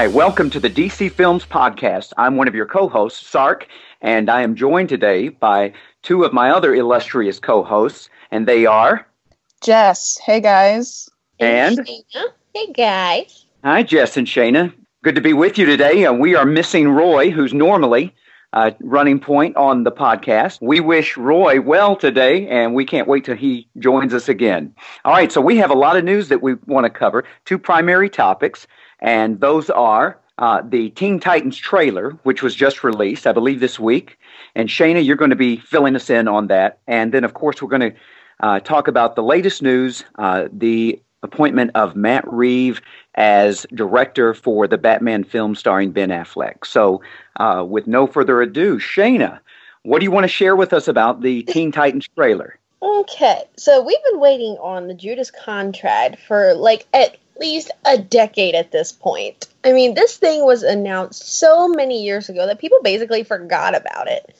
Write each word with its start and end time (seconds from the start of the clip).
Hi, 0.00 0.06
welcome 0.06 0.48
to 0.48 0.58
the 0.58 0.70
DC 0.70 1.12
Films 1.12 1.44
Podcast. 1.44 2.14
I'm 2.16 2.36
one 2.36 2.48
of 2.48 2.54
your 2.54 2.64
co 2.64 2.88
hosts, 2.88 3.28
Sark, 3.28 3.66
and 4.00 4.30
I 4.30 4.40
am 4.40 4.54
joined 4.54 4.88
today 4.88 5.28
by 5.28 5.74
two 6.02 6.24
of 6.24 6.32
my 6.32 6.48
other 6.48 6.74
illustrious 6.74 7.38
co 7.38 7.62
hosts, 7.62 8.08
and 8.30 8.48
they 8.48 8.64
are 8.64 9.06
Jess. 9.62 10.18
Hey, 10.24 10.40
guys. 10.40 11.10
And 11.38 11.80
Shayna. 11.80 12.24
Hey 12.54 12.72
guys. 12.72 13.44
Hi, 13.62 13.82
Jess 13.82 14.16
and 14.16 14.26
Shayna. 14.26 14.72
Good 15.04 15.16
to 15.16 15.20
be 15.20 15.34
with 15.34 15.58
you 15.58 15.66
today. 15.66 16.06
Uh, 16.06 16.14
we 16.14 16.34
are 16.34 16.46
missing 16.46 16.88
Roy, 16.88 17.30
who's 17.30 17.52
normally 17.52 18.14
uh, 18.54 18.70
running 18.80 19.20
point 19.20 19.54
on 19.56 19.84
the 19.84 19.92
podcast. 19.92 20.58
We 20.62 20.80
wish 20.80 21.18
Roy 21.18 21.60
well 21.60 21.94
today, 21.94 22.48
and 22.48 22.74
we 22.74 22.86
can't 22.86 23.06
wait 23.06 23.26
till 23.26 23.36
he 23.36 23.68
joins 23.78 24.14
us 24.14 24.30
again. 24.30 24.74
All 25.04 25.12
right, 25.12 25.30
so 25.30 25.42
we 25.42 25.58
have 25.58 25.70
a 25.70 25.74
lot 25.74 25.98
of 25.98 26.04
news 26.04 26.28
that 26.28 26.42
we 26.42 26.54
want 26.66 26.84
to 26.84 26.90
cover. 26.90 27.24
Two 27.44 27.58
primary 27.58 28.08
topics 28.08 28.66
and 29.00 29.40
those 29.40 29.70
are 29.70 30.18
uh, 30.38 30.62
the 30.66 30.90
Teen 30.90 31.20
Titans 31.20 31.56
trailer, 31.56 32.10
which 32.22 32.42
was 32.42 32.54
just 32.54 32.82
released, 32.82 33.26
I 33.26 33.32
believe, 33.32 33.60
this 33.60 33.78
week. 33.78 34.18
And 34.54 34.68
Shayna, 34.68 35.04
you're 35.04 35.16
going 35.16 35.30
to 35.30 35.36
be 35.36 35.56
filling 35.56 35.94
us 35.94 36.10
in 36.10 36.28
on 36.28 36.46
that. 36.48 36.78
And 36.86 37.12
then, 37.12 37.24
of 37.24 37.34
course, 37.34 37.60
we're 37.60 37.68
going 37.68 37.92
to 37.92 37.96
uh, 38.40 38.60
talk 38.60 38.88
about 38.88 39.16
the 39.16 39.22
latest 39.22 39.62
news 39.62 40.02
uh, 40.18 40.48
the 40.52 41.00
appointment 41.22 41.70
of 41.74 41.94
Matt 41.94 42.24
Reeve 42.26 42.80
as 43.14 43.66
director 43.74 44.32
for 44.32 44.66
the 44.66 44.78
Batman 44.78 45.24
film 45.24 45.54
starring 45.54 45.92
Ben 45.92 46.08
Affleck. 46.08 46.64
So, 46.64 47.02
uh, 47.36 47.64
with 47.68 47.86
no 47.86 48.06
further 48.06 48.40
ado, 48.40 48.78
Shayna, 48.78 49.38
what 49.82 49.98
do 49.98 50.04
you 50.04 50.10
want 50.10 50.24
to 50.24 50.28
share 50.28 50.56
with 50.56 50.72
us 50.72 50.88
about 50.88 51.20
the 51.20 51.42
Teen 51.42 51.72
Titans 51.72 52.08
trailer? 52.16 52.58
Okay, 52.82 53.42
so 53.56 53.82
we've 53.82 54.02
been 54.10 54.20
waiting 54.20 54.56
on 54.62 54.88
the 54.88 54.94
Judas 54.94 55.30
contract 55.30 56.18
for 56.26 56.54
like 56.54 56.86
at 56.94 57.16
least 57.40 57.70
a 57.84 57.98
decade 57.98 58.54
at 58.54 58.70
this 58.70 58.92
point. 58.92 59.48
I 59.64 59.72
mean, 59.72 59.94
this 59.94 60.16
thing 60.16 60.44
was 60.44 60.62
announced 60.62 61.38
so 61.38 61.68
many 61.68 62.04
years 62.04 62.28
ago 62.28 62.46
that 62.46 62.60
people 62.60 62.78
basically 62.82 63.24
forgot 63.24 63.74
about 63.74 64.08
it. 64.08 64.36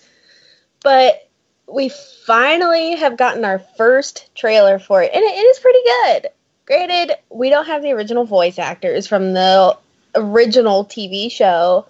But 0.83 1.29
we 1.67 1.91
finally 2.27 2.97
have 2.97 3.17
gotten 3.17 3.45
our 3.45 3.59
first 3.77 4.35
trailer 4.35 4.79
for 4.79 5.03
it, 5.03 5.11
and 5.13 5.23
it 5.23 5.27
is 5.27 5.59
pretty 5.59 5.79
good. 5.85 6.29
Granted, 6.67 7.17
we 7.31 7.51
don't 7.51 7.67
have 7.67 7.83
the 7.83 7.93
original 7.93 8.25
voice 8.25 8.59
actors 8.59 9.07
from 9.07 9.33
the 9.33 9.77
original 10.15 10.85
TV 10.85 11.31
show, 11.31 11.87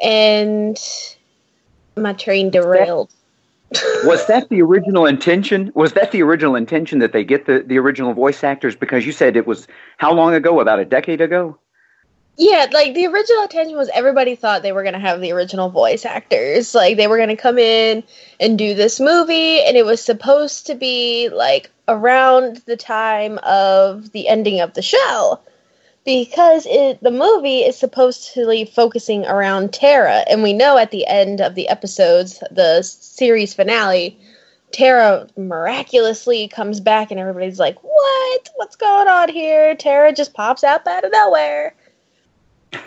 and 0.00 0.78
my 1.96 2.12
train 2.12 2.50
derailed 2.50 3.10
was 4.04 4.26
that 4.26 4.48
the 4.48 4.62
original 4.62 5.06
intention? 5.06 5.72
Was 5.74 5.92
that 5.94 6.12
the 6.12 6.22
original 6.22 6.54
intention 6.54 7.00
that 7.00 7.12
they 7.12 7.24
get 7.24 7.46
the, 7.46 7.64
the 7.66 7.78
original 7.78 8.12
voice 8.12 8.44
actors? 8.44 8.76
Because 8.76 9.04
you 9.04 9.12
said 9.12 9.36
it 9.36 9.46
was 9.46 9.66
how 9.98 10.12
long 10.12 10.34
ago? 10.34 10.60
About 10.60 10.78
a 10.78 10.84
decade 10.84 11.20
ago? 11.20 11.58
Yeah, 12.38 12.66
like 12.72 12.94
the 12.94 13.06
original 13.06 13.42
intention 13.42 13.76
was 13.76 13.88
everybody 13.94 14.34
thought 14.34 14.62
they 14.62 14.72
were 14.72 14.82
going 14.82 14.92
to 14.92 15.00
have 15.00 15.20
the 15.20 15.32
original 15.32 15.70
voice 15.70 16.04
actors. 16.04 16.74
Like 16.74 16.96
they 16.96 17.06
were 17.06 17.16
going 17.16 17.30
to 17.30 17.36
come 17.36 17.58
in 17.58 18.04
and 18.38 18.58
do 18.58 18.74
this 18.74 19.00
movie, 19.00 19.62
and 19.62 19.76
it 19.76 19.86
was 19.86 20.02
supposed 20.02 20.66
to 20.66 20.74
be 20.74 21.28
like 21.30 21.70
around 21.88 22.58
the 22.66 22.76
time 22.76 23.38
of 23.42 24.12
the 24.12 24.28
ending 24.28 24.60
of 24.60 24.74
the 24.74 24.82
show 24.82 25.40
because 26.06 26.66
it 26.70 27.02
the 27.02 27.10
movie 27.10 27.58
is 27.58 27.76
supposed 27.76 28.32
to 28.32 28.48
be 28.48 28.64
focusing 28.64 29.26
around 29.26 29.74
Tara, 29.74 30.24
and 30.30 30.42
we 30.42 30.54
know 30.54 30.78
at 30.78 30.92
the 30.92 31.04
end 31.06 31.42
of 31.42 31.54
the 31.54 31.68
episodes, 31.68 32.42
the 32.50 32.82
series 32.82 33.52
finale, 33.52 34.18
Tara 34.70 35.28
miraculously 35.36 36.48
comes 36.48 36.80
back, 36.80 37.10
and 37.10 37.20
everybody's 37.20 37.58
like, 37.58 37.82
"What? 37.82 38.48
What's 38.54 38.76
going 38.76 39.08
on 39.08 39.28
here?" 39.28 39.74
Tara 39.74 40.12
just 40.12 40.32
pops 40.32 40.64
out 40.64 40.86
out 40.86 41.04
of 41.04 41.12
nowhere. 41.12 41.74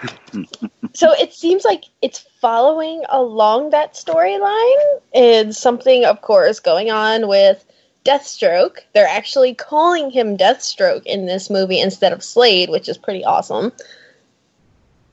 so 0.93 1.11
it 1.11 1.33
seems 1.33 1.65
like 1.65 1.83
it's 2.01 2.25
following 2.39 3.03
along 3.09 3.71
that 3.71 3.95
storyline, 3.95 5.01
and 5.13 5.53
something, 5.53 6.05
of 6.05 6.21
course, 6.21 6.61
going 6.61 6.89
on 6.89 7.27
with 7.27 7.65
Deathstroke. 8.05 8.79
They're 8.93 9.07
actually 9.07 9.53
calling 9.53 10.09
him 10.09 10.37
Deathstroke 10.37 11.05
in 11.05 11.25
this 11.25 11.49
movie 11.49 11.79
instead 11.79 12.13
of 12.13 12.23
Slade, 12.23 12.69
which 12.69 12.89
is 12.89 12.97
pretty 12.97 13.23
awesome. 13.23 13.71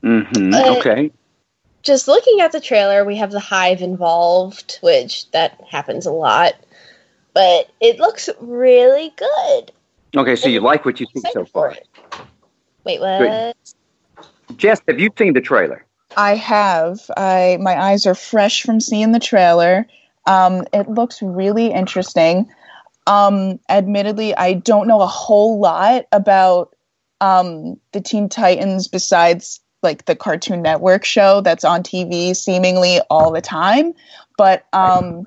Mm-hmm. 0.03 0.53
okay. 0.77 1.11
Just 1.83 2.07
looking 2.07 2.41
at 2.41 2.51
the 2.51 2.59
trailer, 2.59 3.05
we 3.05 3.17
have 3.17 3.31
the 3.31 3.39
hive 3.39 3.81
involved, 3.81 4.79
which 4.81 5.29
that 5.31 5.59
happens 5.69 6.05
a 6.05 6.11
lot. 6.11 6.53
But 7.33 7.69
it 7.79 7.99
looks 7.99 8.29
really 8.39 9.13
good. 9.15 9.71
Okay, 10.15 10.35
so 10.35 10.49
you 10.49 10.59
like 10.59 10.85
what 10.85 10.99
you 10.99 11.05
see 11.13 11.21
so 11.31 11.45
far. 11.45 11.75
Wait, 12.83 12.99
what? 12.99 13.19
Good. 13.19 14.57
Jess, 14.57 14.81
have 14.87 14.99
you 14.99 15.09
seen 15.17 15.33
the 15.33 15.41
trailer? 15.41 15.85
I 16.15 16.35
have. 16.35 16.99
I 17.15 17.57
my 17.59 17.79
eyes 17.79 18.05
are 18.05 18.15
fresh 18.15 18.63
from 18.63 18.79
seeing 18.79 19.11
the 19.11 19.19
trailer. 19.19 19.85
Um, 20.25 20.65
it 20.73 20.89
looks 20.89 21.21
really 21.21 21.71
interesting. 21.71 22.49
Um, 23.07 23.59
admittedly, 23.69 24.35
I 24.35 24.53
don't 24.53 24.87
know 24.87 25.01
a 25.01 25.07
whole 25.07 25.59
lot 25.59 26.05
about 26.11 26.75
um, 27.21 27.79
the 27.93 28.01
Teen 28.01 28.29
Titans 28.29 28.87
besides 28.87 29.61
like 29.81 30.05
the 30.05 30.15
Cartoon 30.15 30.61
Network 30.61 31.05
show 31.05 31.41
that's 31.41 31.63
on 31.63 31.83
TV 31.83 32.35
seemingly 32.35 32.99
all 33.09 33.31
the 33.31 33.41
time. 33.41 33.93
But 34.37 34.65
um, 34.73 35.25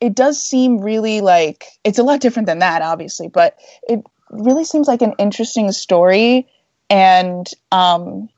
it 0.00 0.14
does 0.14 0.40
seem 0.42 0.78
really 0.78 1.20
like 1.20 1.64
it's 1.84 1.98
a 1.98 2.02
lot 2.02 2.20
different 2.20 2.46
than 2.46 2.58
that, 2.60 2.82
obviously, 2.82 3.28
but 3.28 3.56
it 3.88 4.02
really 4.30 4.64
seems 4.64 4.88
like 4.88 5.02
an 5.02 5.14
interesting 5.18 5.72
story. 5.72 6.48
And 6.90 7.48
um, 7.70 8.28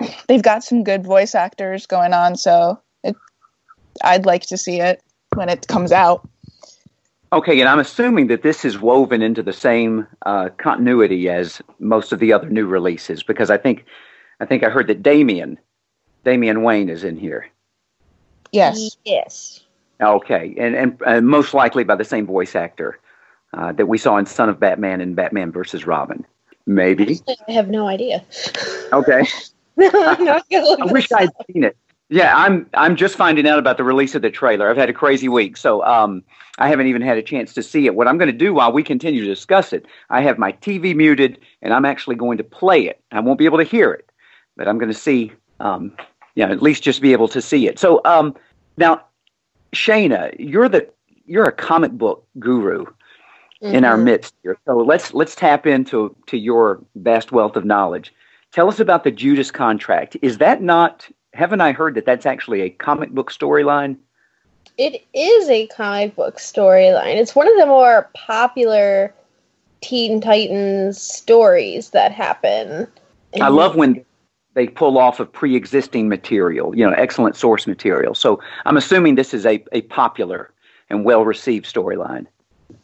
they've 0.28 0.42
got 0.42 0.64
some 0.64 0.84
good 0.84 1.04
voice 1.04 1.34
actors 1.34 1.86
going 1.86 2.12
on, 2.12 2.36
so 2.36 2.80
it, 3.04 3.16
I'd 4.02 4.26
like 4.26 4.46
to 4.46 4.56
see 4.56 4.80
it 4.80 5.02
when 5.34 5.48
it 5.48 5.66
comes 5.66 5.92
out. 5.92 6.26
Okay, 7.32 7.60
and 7.60 7.68
I'm 7.68 7.80
assuming 7.80 8.28
that 8.28 8.42
this 8.42 8.64
is 8.64 8.78
woven 8.78 9.20
into 9.20 9.42
the 9.42 9.52
same 9.52 10.06
uh, 10.24 10.48
continuity 10.58 11.28
as 11.28 11.60
most 11.80 12.12
of 12.12 12.20
the 12.20 12.32
other 12.32 12.48
new 12.48 12.66
releases 12.66 13.22
because 13.22 13.50
I 13.50 13.56
think 13.56 13.84
I 14.40 14.46
think 14.46 14.62
I 14.62 14.70
heard 14.70 14.86
that 14.86 15.02
Damian 15.02 15.58
Damian 16.24 16.62
Wayne 16.62 16.88
is 16.88 17.04
in 17.04 17.16
here. 17.16 17.48
Yes. 18.52 18.96
Yes. 19.04 19.64
Okay, 20.00 20.54
and 20.58 20.76
and 20.76 21.02
uh, 21.04 21.20
most 21.20 21.54
likely 21.54 21.82
by 21.82 21.96
the 21.96 22.04
same 22.04 22.26
voice 22.26 22.54
actor 22.54 23.00
uh, 23.54 23.72
that 23.72 23.86
we 23.86 23.98
saw 23.98 24.16
in 24.18 24.26
Son 24.26 24.48
of 24.48 24.60
Batman 24.60 25.00
and 25.00 25.16
Batman 25.16 25.50
versus 25.50 25.86
Robin. 25.86 26.24
Maybe. 26.66 27.20
I 27.48 27.52
have 27.52 27.68
no 27.68 27.88
idea. 27.88 28.24
Okay. 28.92 29.26
no, 29.76 29.90
I 30.52 30.92
wish 30.92 31.10
I'd 31.12 31.30
seen 31.50 31.64
it. 31.64 31.76
Yeah, 32.08 32.36
I'm 32.36 32.68
I'm 32.74 32.94
just 32.94 33.16
finding 33.16 33.48
out 33.48 33.58
about 33.58 33.78
the 33.78 33.84
release 33.84 34.14
of 34.14 34.22
the 34.22 34.30
trailer. 34.30 34.70
I've 34.70 34.76
had 34.76 34.88
a 34.88 34.92
crazy 34.92 35.28
week, 35.28 35.56
so 35.56 35.84
um, 35.84 36.22
I 36.58 36.68
haven't 36.68 36.86
even 36.86 37.02
had 37.02 37.18
a 37.18 37.22
chance 37.22 37.52
to 37.54 37.62
see 37.64 37.86
it. 37.86 37.96
What 37.96 38.06
I'm 38.06 38.16
going 38.16 38.30
to 38.30 38.36
do 38.36 38.54
while 38.54 38.70
we 38.70 38.84
continue 38.84 39.22
to 39.22 39.26
discuss 39.26 39.72
it, 39.72 39.86
I 40.08 40.20
have 40.20 40.38
my 40.38 40.52
TV 40.52 40.94
muted, 40.94 41.38
and 41.62 41.74
I'm 41.74 41.84
actually 41.84 42.14
going 42.14 42.38
to 42.38 42.44
play 42.44 42.86
it. 42.86 43.00
I 43.10 43.18
won't 43.18 43.38
be 43.38 43.44
able 43.44 43.58
to 43.58 43.64
hear 43.64 43.92
it, 43.92 44.08
but 44.56 44.68
I'm 44.68 44.78
going 44.78 44.92
to 44.92 44.98
see, 44.98 45.32
um, 45.58 45.96
you 46.36 46.46
know, 46.46 46.52
at 46.52 46.62
least 46.62 46.84
just 46.84 47.02
be 47.02 47.12
able 47.12 47.26
to 47.26 47.42
see 47.42 47.66
it. 47.66 47.76
So 47.80 48.00
um, 48.04 48.36
now, 48.76 49.02
Shayna, 49.74 50.32
you're 50.38 50.68
the 50.68 50.88
you're 51.26 51.44
a 51.44 51.52
comic 51.52 51.90
book 51.90 52.24
guru 52.38 52.84
mm-hmm. 52.84 53.74
in 53.74 53.84
our 53.84 53.96
mm-hmm. 53.96 54.04
midst 54.04 54.34
here. 54.44 54.56
So 54.64 54.76
let's 54.76 55.12
let's 55.12 55.34
tap 55.34 55.66
into 55.66 56.14
to 56.26 56.38
your 56.38 56.80
vast 56.94 57.32
wealth 57.32 57.56
of 57.56 57.64
knowledge. 57.64 58.14
Tell 58.52 58.68
us 58.68 58.78
about 58.78 59.02
the 59.02 59.10
Judas 59.10 59.50
contract. 59.50 60.16
Is 60.22 60.38
that 60.38 60.62
not 60.62 61.08
haven't 61.36 61.60
I 61.60 61.72
heard 61.72 61.94
that 61.94 62.06
that's 62.06 62.26
actually 62.26 62.62
a 62.62 62.70
comic 62.70 63.10
book 63.10 63.32
storyline? 63.32 63.96
It 64.78 65.04
is 65.14 65.48
a 65.48 65.66
comic 65.68 66.16
book 66.16 66.36
storyline. 66.36 67.16
It's 67.16 67.34
one 67.34 67.48
of 67.48 67.56
the 67.58 67.66
more 67.66 68.10
popular 68.14 69.14
Teen 69.80 70.20
Titans 70.20 71.00
stories 71.00 71.90
that 71.90 72.12
happen. 72.12 72.86
I 73.40 73.48
love 73.48 73.76
when 73.76 74.04
they 74.54 74.66
pull 74.66 74.98
off 74.98 75.20
of 75.20 75.32
pre-existing 75.32 76.08
material, 76.08 76.74
you 76.74 76.84
know, 76.84 76.94
excellent 76.96 77.36
source 77.36 77.66
material. 77.66 78.14
So 78.14 78.40
I'm 78.64 78.76
assuming 78.76 79.14
this 79.14 79.34
is 79.34 79.44
a, 79.44 79.62
a 79.72 79.82
popular 79.82 80.50
and 80.88 81.04
well-received 81.04 81.66
storyline. 81.66 82.26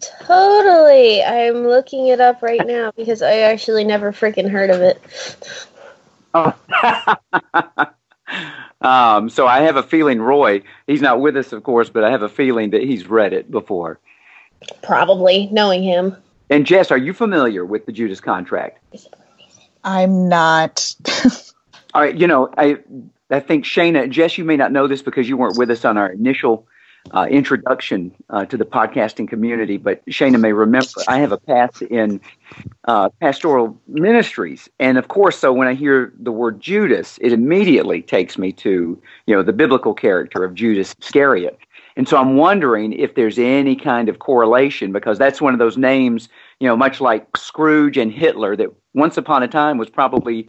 Totally. 0.01 1.23
I'm 1.23 1.67
looking 1.67 2.09
it 2.09 2.21
up 2.21 2.43
right 2.43 2.65
now 2.67 2.93
because 2.97 3.23
I 3.23 3.39
actually 3.39 3.85
never 3.85 4.13
freaking 4.13 4.51
heard 4.51 4.71
of 4.71 4.81
it. 4.81 5.03
Oh. 6.35 6.55
um, 8.81 9.29
so 9.31 9.47
I 9.47 9.61
have 9.63 9.77
a 9.77 9.83
feeling 9.83 10.21
Roy, 10.21 10.63
he's 10.87 11.03
not 11.03 11.21
with 11.21 11.37
us, 11.37 11.53
of 11.53 11.63
course, 11.63 11.91
but 11.91 12.05
I 12.05 12.11
have 12.11 12.23
a 12.23 12.29
feeling 12.29 12.71
that 12.71 12.83
he's 12.83 13.07
read 13.07 13.33
it 13.33 13.51
before. 13.51 13.99
Probably, 14.83 15.49
knowing 15.51 15.83
him. 15.83 16.17
And 16.51 16.67
Jess, 16.67 16.91
are 16.91 16.99
you 16.99 17.13
familiar 17.13 17.65
with 17.65 17.87
the 17.87 17.93
Judas 17.93 18.21
contract? 18.21 18.79
I'm 19.85 20.29
not. 20.29 20.95
All 21.95 22.03
right, 22.03 22.15
you 22.15 22.27
know, 22.27 22.53
I 22.57 22.79
I 23.31 23.41
think 23.41 23.65
Shana, 23.65 24.09
Jess, 24.09 24.39
you 24.39 24.45
may 24.45 24.57
not 24.57 24.73
know 24.73 24.87
this 24.87 25.03
because 25.03 25.29
you 25.29 25.37
weren't 25.37 25.59
with 25.59 25.71
us 25.71 25.85
on 25.85 25.97
our 25.97 26.11
initial 26.11 26.67
uh, 27.11 27.27
introduction 27.31 28.15
uh, 28.31 28.45
to 28.47 28.57
the 28.57 28.65
podcasting 28.65 29.29
community, 29.29 29.77
but 29.77 30.05
Shana 30.07 30.41
may 30.41 30.53
remember 30.53 30.89
I 31.09 31.19
have 31.19 31.33
a 31.33 31.39
past 31.39 31.83
in 31.83 32.21
uh, 32.87 33.09
pastoral 33.21 33.79
ministries, 33.89 34.69
and 34.79 34.99
of 34.99 35.09
course, 35.09 35.39
so 35.39 35.53
when 35.53 35.69
I 35.69 35.75
hear 35.75 36.13
the 36.19 36.33
word 36.33 36.61
Judas, 36.61 37.19
it 37.21 37.33
immediately 37.33 38.03
takes 38.03 38.39
me 38.39 38.53
to 38.53 39.01
you 39.27 39.35
know 39.35 39.43
the 39.43 39.53
biblical 39.53 39.95
character 39.95 40.45
of 40.45 40.55
Judas 40.55 40.95
Iscariot, 41.01 41.59
and 41.97 42.09
so 42.09 42.17
I'm 42.17 42.37
wondering 42.37 42.93
if 42.93 43.15
there's 43.15 43.39
any 43.39 43.77
kind 43.77 44.09
of 44.09 44.21
correlation 44.21 44.93
because 44.93 45.19
that's 45.19 45.41
one 45.41 45.53
of 45.53 45.59
those 45.59 45.77
names, 45.77 46.29
you 46.61 46.69
know, 46.69 46.77
much 46.77 47.01
like 47.01 47.37
Scrooge 47.37 47.97
and 47.97 48.13
Hitler, 48.13 48.57
that 48.57 48.69
once 48.95 49.17
upon 49.17 49.43
a 49.43 49.49
time 49.49 49.77
was 49.77 49.91
probably 49.91 50.49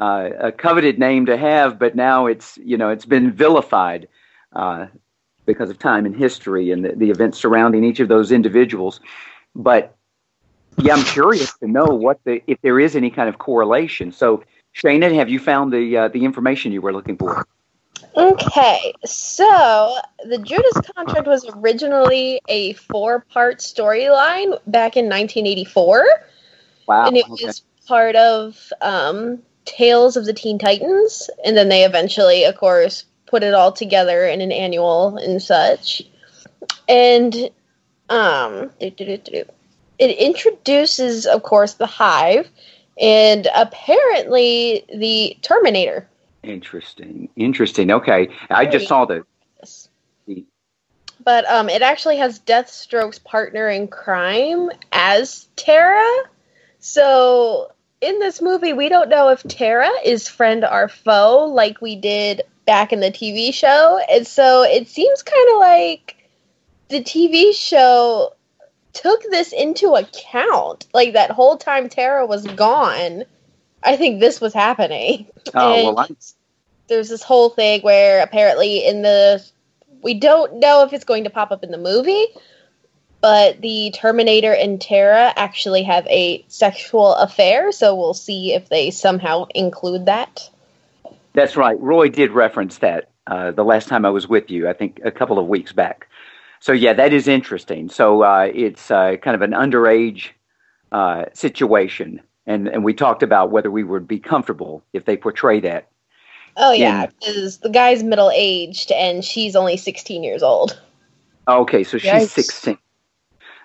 uh, 0.00 0.30
a 0.38 0.52
coveted 0.52 0.98
name 0.98 1.26
to 1.26 1.36
have, 1.36 1.78
but 1.78 1.96
now 1.96 2.26
it's 2.26 2.58
you 2.58 2.76
know 2.76 2.90
it's 2.90 3.06
been 3.06 3.32
vilified 3.32 4.06
uh, 4.52 4.86
because 5.48 5.70
of 5.70 5.78
time 5.80 6.06
and 6.06 6.14
history 6.14 6.70
and 6.70 6.84
the, 6.84 6.94
the 6.94 7.10
events 7.10 7.38
surrounding 7.38 7.82
each 7.82 7.98
of 7.98 8.06
those 8.06 8.30
individuals. 8.30 9.00
But 9.56 9.96
yeah, 10.76 10.94
I'm 10.94 11.04
curious 11.04 11.52
to 11.58 11.66
know 11.66 11.86
what 11.86 12.20
the 12.24 12.40
if 12.46 12.60
there 12.60 12.78
is 12.78 12.94
any 12.94 13.10
kind 13.10 13.28
of 13.28 13.38
correlation. 13.38 14.12
So, 14.12 14.44
Shana, 14.76 15.12
have 15.16 15.28
you 15.28 15.40
found 15.40 15.72
the 15.72 15.96
uh, 15.96 16.08
the 16.08 16.24
information 16.24 16.70
you 16.70 16.80
were 16.80 16.92
looking 16.92 17.16
for? 17.16 17.48
Okay, 18.16 18.94
so 19.04 19.98
the 20.28 20.38
Judas 20.38 20.80
Contract 20.94 21.26
was 21.26 21.48
originally 21.56 22.40
a 22.48 22.74
four-part 22.74 23.58
storyline 23.58 24.56
back 24.66 24.96
in 24.96 25.06
1984. 25.06 26.06
Wow! 26.86 27.06
And 27.06 27.16
it 27.16 27.28
okay. 27.28 27.46
was 27.46 27.62
part 27.86 28.14
of 28.14 28.72
um, 28.80 29.42
Tales 29.64 30.16
of 30.16 30.26
the 30.26 30.32
Teen 30.32 30.58
Titans, 30.58 31.28
and 31.44 31.56
then 31.56 31.68
they 31.68 31.84
eventually, 31.84 32.44
of 32.44 32.56
course, 32.56 33.04
put 33.28 33.42
it 33.42 33.54
all 33.54 33.72
together 33.72 34.26
in 34.26 34.40
an 34.40 34.52
annual 34.52 35.16
and 35.16 35.40
such. 35.42 36.02
And 36.88 37.34
um, 38.08 38.70
it 38.80 39.00
introduces, 39.98 41.26
of 41.26 41.42
course, 41.42 41.74
the 41.74 41.86
Hive 41.86 42.48
and 43.00 43.46
apparently 43.54 44.84
the 44.94 45.36
Terminator. 45.42 46.08
Interesting. 46.42 47.28
Interesting. 47.36 47.90
Okay, 47.90 48.28
I 48.50 48.66
just 48.66 48.88
saw 48.88 49.04
the. 49.04 49.24
But 51.24 51.46
um, 51.46 51.68
it 51.68 51.82
actually 51.82 52.16
has 52.18 52.38
Deathstroke's 52.38 53.18
partner 53.18 53.68
in 53.68 53.88
crime 53.88 54.70
as 54.92 55.48
Tara. 55.56 56.24
So 56.78 57.72
in 58.00 58.18
this 58.20 58.40
movie, 58.40 58.72
we 58.72 58.88
don't 58.88 59.08
know 59.08 59.28
if 59.28 59.42
Tara 59.42 59.90
is 60.04 60.28
friend 60.28 60.64
or 60.64 60.88
foe, 60.88 61.46
like 61.52 61.82
we 61.82 61.96
did 61.96 62.42
back 62.68 62.92
in 62.92 63.00
the 63.00 63.10
TV 63.10 63.52
show. 63.52 63.98
And 64.10 64.26
so 64.26 64.62
it 64.62 64.88
seems 64.88 65.22
kind 65.22 65.48
of 65.52 65.58
like 65.58 66.28
the 66.88 67.02
TV 67.02 67.54
show 67.54 68.34
took 68.92 69.22
this 69.30 69.54
into 69.54 69.94
account. 69.94 70.86
Like 70.92 71.14
that 71.14 71.30
whole 71.30 71.56
time 71.56 71.88
Tara 71.88 72.26
was 72.26 72.46
gone, 72.46 73.24
I 73.82 73.96
think 73.96 74.20
this 74.20 74.38
was 74.38 74.52
happening. 74.52 75.26
Oh, 75.54 75.94
well, 75.94 76.00
I... 76.00 76.08
there's 76.88 77.08
this 77.08 77.22
whole 77.22 77.48
thing 77.48 77.80
where 77.80 78.22
apparently 78.22 78.86
in 78.86 79.00
the 79.00 79.42
we 80.02 80.12
don't 80.12 80.60
know 80.60 80.84
if 80.84 80.92
it's 80.92 81.06
going 81.06 81.24
to 81.24 81.30
pop 81.30 81.50
up 81.50 81.64
in 81.64 81.70
the 81.70 81.78
movie, 81.78 82.26
but 83.22 83.62
the 83.62 83.92
Terminator 83.94 84.52
and 84.52 84.78
Tara 84.78 85.32
actually 85.36 85.84
have 85.84 86.06
a 86.06 86.44
sexual 86.48 87.14
affair, 87.14 87.72
so 87.72 87.94
we'll 87.94 88.12
see 88.12 88.52
if 88.52 88.68
they 88.68 88.90
somehow 88.90 89.46
include 89.54 90.04
that. 90.04 90.50
That's 91.34 91.56
right. 91.56 91.78
Roy 91.80 92.08
did 92.08 92.32
reference 92.32 92.78
that 92.78 93.10
uh, 93.26 93.50
the 93.52 93.64
last 93.64 93.88
time 93.88 94.04
I 94.04 94.10
was 94.10 94.28
with 94.28 94.50
you, 94.50 94.68
I 94.68 94.72
think 94.72 95.00
a 95.04 95.10
couple 95.10 95.38
of 95.38 95.46
weeks 95.46 95.72
back. 95.72 96.08
So, 96.60 96.72
yeah, 96.72 96.92
that 96.94 97.12
is 97.12 97.28
interesting. 97.28 97.88
So, 97.88 98.22
uh, 98.22 98.50
it's 98.52 98.90
uh, 98.90 99.16
kind 99.22 99.34
of 99.34 99.42
an 99.42 99.52
underage 99.52 100.30
uh, 100.90 101.26
situation. 101.32 102.20
And, 102.46 102.66
and 102.66 102.82
we 102.82 102.94
talked 102.94 103.22
about 103.22 103.50
whether 103.50 103.70
we 103.70 103.84
would 103.84 104.08
be 104.08 104.18
comfortable 104.18 104.82
if 104.92 105.04
they 105.04 105.16
portray 105.16 105.60
that. 105.60 105.88
Oh, 106.56 106.72
yeah, 106.72 107.06
because 107.06 107.58
the 107.58 107.68
guy's 107.68 108.02
middle 108.02 108.32
aged 108.34 108.90
and 108.90 109.24
she's 109.24 109.54
only 109.54 109.76
16 109.76 110.24
years 110.24 110.42
old. 110.42 110.80
Okay, 111.46 111.84
so 111.84 111.98
she's 111.98 112.10
Yikes. 112.10 112.28
16. 112.30 112.78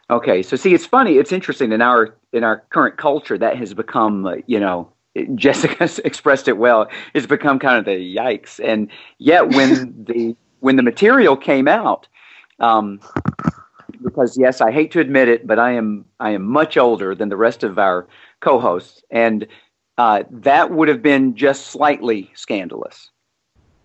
Okay, 0.10 0.44
so 0.44 0.56
see, 0.56 0.76
it's 0.76 0.86
funny. 0.86 1.14
It's 1.18 1.32
interesting 1.32 1.72
in 1.72 1.82
our 1.82 2.16
in 2.34 2.44
our 2.44 2.60
current 2.70 2.98
culture 2.98 3.38
that 3.38 3.58
has 3.58 3.74
become, 3.74 4.26
uh, 4.26 4.36
you 4.46 4.60
know, 4.60 4.93
Jessica 5.36 5.90
expressed 6.06 6.48
it 6.48 6.58
well. 6.58 6.90
It's 7.14 7.28
become 7.28 7.60
kind 7.60 7.78
of 7.78 7.86
the 7.86 8.16
yikes. 8.16 8.60
And 8.64 8.90
yet, 9.18 9.50
when 9.50 10.04
the 10.08 10.36
when 10.60 10.76
the 10.76 10.84
material 10.84 11.36
came 11.36 11.68
out, 11.68 12.08
um, 12.60 13.00
because 14.04 14.38
yes, 14.38 14.62
I 14.62 14.72
hate 14.72 14.92
to 14.92 15.00
admit 15.00 15.28
it, 15.28 15.46
but 15.46 15.60
I 15.60 15.72
am 15.72 16.06
I 16.20 16.32
am 16.32 16.44
much 16.44 16.78
older 16.78 17.16
than 17.16 17.30
the 17.30 17.38
rest 17.38 17.64
of 17.64 17.78
our 17.78 18.08
co-hosts, 18.40 19.04
and 19.12 19.48
uh, 19.98 20.24
that 20.32 20.72
would 20.72 20.88
have 20.88 21.02
been 21.02 21.36
just 21.36 21.68
slightly 21.68 22.32
scandalous, 22.34 23.12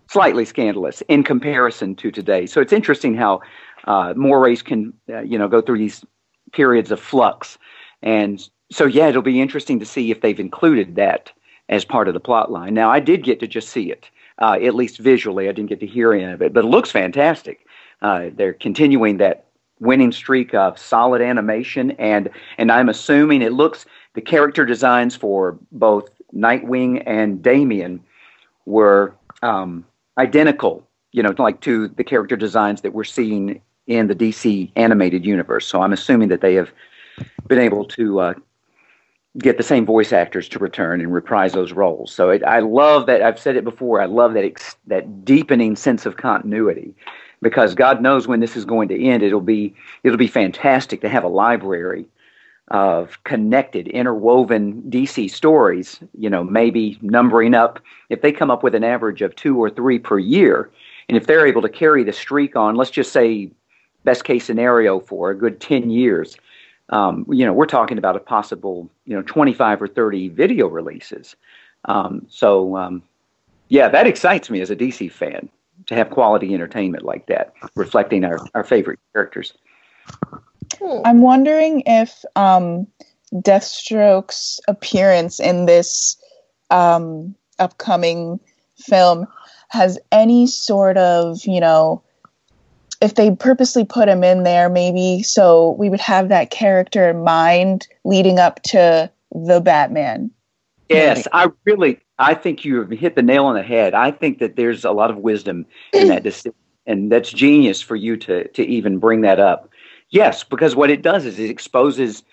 slightly 0.09 0.45
scandalous 0.45 1.01
in 1.07 1.23
comparison 1.23 1.95
to 1.95 2.11
today. 2.11 2.45
So 2.45 2.61
it's 2.61 2.73
interesting 2.73 3.15
how 3.15 3.41
uh, 3.85 4.13
mores 4.15 4.61
can 4.61 4.93
uh, 5.09 5.21
you 5.21 5.37
know 5.37 5.47
go 5.47 5.61
through 5.61 5.77
these 5.77 6.03
periods 6.51 6.91
of 6.91 6.99
flux, 6.99 7.57
and 8.01 8.49
so 8.71 8.85
yeah, 8.85 9.07
it'll 9.07 9.21
be 9.21 9.41
interesting 9.41 9.79
to 9.79 9.85
see 9.85 10.11
if 10.11 10.21
they've 10.21 10.39
included 10.39 10.95
that 10.95 11.31
as 11.69 11.85
part 11.85 12.07
of 12.07 12.13
the 12.13 12.19
plot 12.19 12.51
line. 12.51 12.73
Now, 12.73 12.89
I 12.89 12.99
did 12.99 13.23
get 13.23 13.39
to 13.39 13.47
just 13.47 13.69
see 13.69 13.91
it, 13.91 14.09
uh, 14.39 14.57
at 14.61 14.75
least 14.75 14.97
visually. 14.97 15.47
I 15.47 15.51
didn't 15.51 15.69
get 15.69 15.79
to 15.81 15.87
hear 15.87 16.13
any 16.13 16.23
of 16.23 16.41
it, 16.41 16.53
but 16.53 16.65
it 16.65 16.67
looks 16.67 16.91
fantastic. 16.91 17.65
Uh, 18.01 18.29
they're 18.33 18.53
continuing 18.53 19.17
that 19.17 19.45
winning 19.79 20.11
streak 20.11 20.53
of 20.53 20.77
solid 20.77 21.21
animation, 21.21 21.91
and 21.91 22.29
and 22.57 22.71
I'm 22.71 22.89
assuming 22.89 23.41
it 23.41 23.53
looks 23.53 23.85
the 24.13 24.21
character 24.21 24.65
designs 24.65 25.15
for 25.15 25.57
both 25.71 26.09
Nightwing 26.33 27.03
and 27.05 27.41
Damian 27.41 28.03
were 28.65 29.15
um, 29.41 29.85
identical, 30.17 30.87
you 31.11 31.23
know, 31.23 31.33
like 31.37 31.61
to 31.61 31.87
the 31.87 32.03
character 32.03 32.35
designs 32.35 32.81
that 32.81 32.93
we're 32.93 33.03
seeing 33.03 33.61
in 33.87 34.07
the 34.07 34.15
DC 34.15 34.71
animated 34.75 35.25
universe. 35.25 35.65
So 35.65 35.81
I'm 35.81 35.93
assuming 35.93 36.29
that 36.29 36.41
they 36.41 36.53
have 36.53 36.71
been 37.47 37.59
able 37.59 37.85
to 37.85 38.19
uh, 38.19 38.33
get 39.39 39.57
the 39.57 39.63
same 39.63 39.85
voice 39.85 40.13
actors 40.13 40.47
to 40.49 40.59
return 40.59 41.01
and 41.01 41.13
reprise 41.13 41.53
those 41.53 41.73
roles. 41.73 42.11
So 42.11 42.29
it, 42.29 42.43
I 42.43 42.59
love 42.59 43.05
that. 43.07 43.21
I've 43.21 43.39
said 43.39 43.55
it 43.55 43.63
before. 43.63 44.01
I 44.01 44.05
love 44.05 44.33
that 44.33 44.43
ex, 44.43 44.75
that 44.87 45.25
deepening 45.25 45.75
sense 45.75 46.05
of 46.05 46.17
continuity, 46.17 46.93
because 47.41 47.73
God 47.73 48.01
knows 48.01 48.27
when 48.27 48.39
this 48.39 48.55
is 48.55 48.65
going 48.65 48.87
to 48.89 49.03
end. 49.03 49.23
It'll 49.23 49.41
be 49.41 49.73
it'll 50.03 50.17
be 50.17 50.27
fantastic 50.27 51.01
to 51.01 51.09
have 51.09 51.23
a 51.23 51.29
library 51.29 52.05
of 52.69 53.23
connected, 53.23 53.87
interwoven 53.87 54.83
DC 54.89 55.31
stories. 55.31 55.99
You 56.17 56.29
know, 56.29 56.43
maybe 56.43 56.97
numbering 57.01 57.55
up 57.55 57.79
if 58.09 58.21
they 58.21 58.31
come 58.31 58.51
up 58.51 58.63
with 58.63 58.75
an 58.75 58.83
average 58.83 59.21
of 59.21 59.35
two 59.35 59.57
or 59.57 59.69
three 59.69 59.99
per 59.99 60.19
year, 60.19 60.69
and 61.07 61.17
if 61.17 61.27
they're 61.27 61.47
able 61.47 61.61
to 61.61 61.69
carry 61.69 62.03
the 62.03 62.13
streak 62.13 62.55
on, 62.55 62.75
let's 62.75 62.91
just 62.91 63.11
say 63.11 63.51
best 64.03 64.23
case 64.23 64.45
scenario 64.45 64.99
for 64.99 65.29
a 65.29 65.35
good 65.35 65.59
ten 65.61 65.89
years 65.89 66.37
um, 66.89 67.25
you 67.29 67.45
know, 67.45 67.53
we're 67.53 67.65
talking 67.65 67.97
about 67.97 68.15
a 68.15 68.19
possible, 68.19 68.89
you 69.05 69.15
know, 69.15 69.21
25 69.23 69.81
or 69.81 69.87
30 69.87 70.29
video 70.29 70.67
releases. 70.67 71.35
Um, 71.85 72.25
so, 72.29 72.75
um, 72.75 73.03
yeah, 73.69 73.87
that 73.89 74.07
excites 74.07 74.49
me 74.49 74.61
as 74.61 74.69
a 74.69 74.75
DC 74.75 75.11
fan 75.11 75.49
to 75.85 75.95
have 75.95 76.09
quality 76.09 76.53
entertainment 76.53 77.03
like 77.03 77.27
that, 77.27 77.53
reflecting 77.75 78.25
our, 78.25 78.39
our 78.53 78.63
favorite 78.63 78.99
characters. 79.13 79.53
I'm 81.05 81.21
wondering 81.21 81.83
if 81.85 82.23
um, 82.35 82.87
Deathstroke's 83.33 84.59
appearance 84.67 85.39
in 85.39 85.65
this 85.65 86.17
um, 86.69 87.35
upcoming 87.59 88.39
film 88.77 89.27
has 89.69 89.99
any 90.11 90.47
sort 90.47 90.97
of, 90.97 91.45
you 91.45 91.59
know, 91.59 92.01
if 93.01 93.15
they 93.15 93.31
purposely 93.35 93.85
put 93.85 94.09
him 94.09 94.23
in 94.23 94.43
there, 94.43 94.69
maybe 94.69 95.23
so 95.23 95.71
we 95.71 95.89
would 95.89 96.01
have 96.01 96.29
that 96.29 96.51
character 96.51 97.09
in 97.09 97.23
mind 97.23 97.87
leading 98.03 98.39
up 98.39 98.61
to 98.63 99.09
the 99.31 99.61
Batman. 99.61 100.31
Yes, 100.89 101.27
I 101.33 101.49
really, 101.65 101.99
I 102.17 102.33
think 102.33 102.65
you 102.65 102.79
have 102.79 102.89
hit 102.89 103.15
the 103.15 103.21
nail 103.21 103.45
on 103.45 103.55
the 103.55 103.63
head. 103.63 103.93
I 103.93 104.11
think 104.11 104.39
that 104.39 104.55
there's 104.55 104.83
a 104.83 104.91
lot 104.91 105.11
of 105.11 105.17
wisdom 105.17 105.65
in 105.93 106.07
that 106.07 106.23
decision, 106.23 106.55
and 106.87 107.11
that's 107.11 107.31
genius 107.31 107.81
for 107.81 107.95
you 107.95 108.17
to 108.17 108.47
to 108.47 108.65
even 108.65 108.97
bring 108.97 109.21
that 109.21 109.39
up. 109.39 109.69
Yes, 110.09 110.43
because 110.43 110.75
what 110.75 110.89
it 110.89 111.03
does 111.03 111.25
is 111.25 111.37
it 111.37 111.51
exposes, 111.51 112.23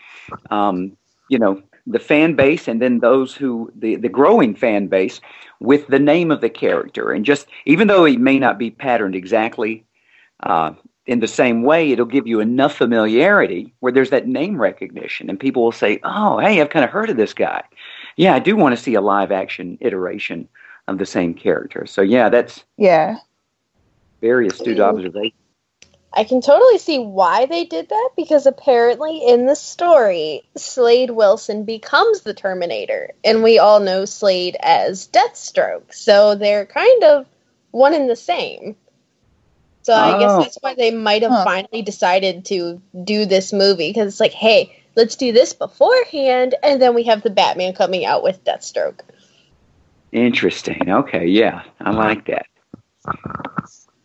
um, 0.50 0.96
you 1.28 1.38
know, 1.38 1.62
the 1.86 1.98
fan 1.98 2.34
base 2.34 2.66
and 2.66 2.82
then 2.82 2.98
those 3.00 3.34
who 3.34 3.70
the 3.76 3.96
the 3.96 4.08
growing 4.08 4.54
fan 4.54 4.88
base 4.88 5.20
with 5.60 5.86
the 5.86 5.98
name 5.98 6.30
of 6.30 6.40
the 6.40 6.50
character 6.50 7.12
and 7.12 7.24
just 7.24 7.46
even 7.64 7.86
though 7.86 8.04
it 8.04 8.18
may 8.18 8.38
not 8.38 8.58
be 8.58 8.70
patterned 8.70 9.14
exactly 9.14 9.85
uh, 10.40 10.72
in 11.06 11.20
the 11.20 11.28
same 11.28 11.62
way, 11.62 11.92
it'll 11.92 12.04
give 12.04 12.26
you 12.26 12.40
enough 12.40 12.76
familiarity 12.76 13.72
where 13.80 13.92
there's 13.92 14.10
that 14.10 14.26
name 14.26 14.60
recognition, 14.60 15.30
and 15.30 15.38
people 15.38 15.62
will 15.62 15.72
say, 15.72 16.00
"Oh, 16.02 16.38
hey, 16.38 16.60
I've 16.60 16.70
kind 16.70 16.84
of 16.84 16.90
heard 16.90 17.10
of 17.10 17.16
this 17.16 17.32
guy." 17.32 17.62
Yeah, 18.16 18.34
I 18.34 18.38
do 18.40 18.56
want 18.56 18.76
to 18.76 18.82
see 18.82 18.94
a 18.94 19.00
live 19.00 19.30
action 19.30 19.78
iteration 19.80 20.48
of 20.88 20.98
the 20.98 21.06
same 21.06 21.34
character. 21.34 21.86
So 21.86 22.02
yeah, 22.02 22.28
that's 22.28 22.64
yeah, 22.76 23.18
very 24.20 24.48
astute 24.48 24.80
observation. 24.80 25.36
I 26.12 26.24
can 26.24 26.40
totally 26.40 26.78
see 26.78 26.98
why 26.98 27.44
they 27.44 27.66
did 27.66 27.90
that 27.90 28.10
because 28.16 28.46
apparently 28.46 29.18
in 29.18 29.44
the 29.44 29.54
story, 29.54 30.48
Slade 30.56 31.10
Wilson 31.10 31.64
becomes 31.64 32.22
the 32.22 32.32
Terminator, 32.32 33.10
and 33.22 33.42
we 33.42 33.58
all 33.58 33.80
know 33.80 34.06
Slade 34.06 34.56
as 34.60 35.08
Deathstroke. 35.08 35.92
So 35.92 36.34
they're 36.34 36.64
kind 36.64 37.04
of 37.04 37.26
one 37.70 37.92
and 37.92 38.08
the 38.08 38.16
same. 38.16 38.76
So 39.86 39.92
oh. 39.92 39.96
I 39.96 40.18
guess 40.18 40.32
oh. 40.32 40.40
that's 40.40 40.58
why 40.62 40.74
they 40.74 40.90
might 40.90 41.22
have 41.22 41.30
huh. 41.30 41.44
finally 41.44 41.80
decided 41.80 42.44
to 42.46 42.82
do 43.04 43.24
this 43.24 43.52
movie 43.52 43.90
because 43.90 44.12
it's 44.12 44.18
like, 44.18 44.32
hey, 44.32 44.76
let's 44.96 45.14
do 45.14 45.30
this 45.30 45.52
beforehand, 45.52 46.56
and 46.64 46.82
then 46.82 46.92
we 46.92 47.04
have 47.04 47.22
the 47.22 47.30
Batman 47.30 47.72
coming 47.72 48.04
out 48.04 48.24
with 48.24 48.42
Deathstroke. 48.42 49.02
Interesting. 50.10 50.90
Okay, 50.90 51.26
yeah, 51.26 51.62
I 51.80 51.92
like 51.92 52.26
that. 52.26 52.46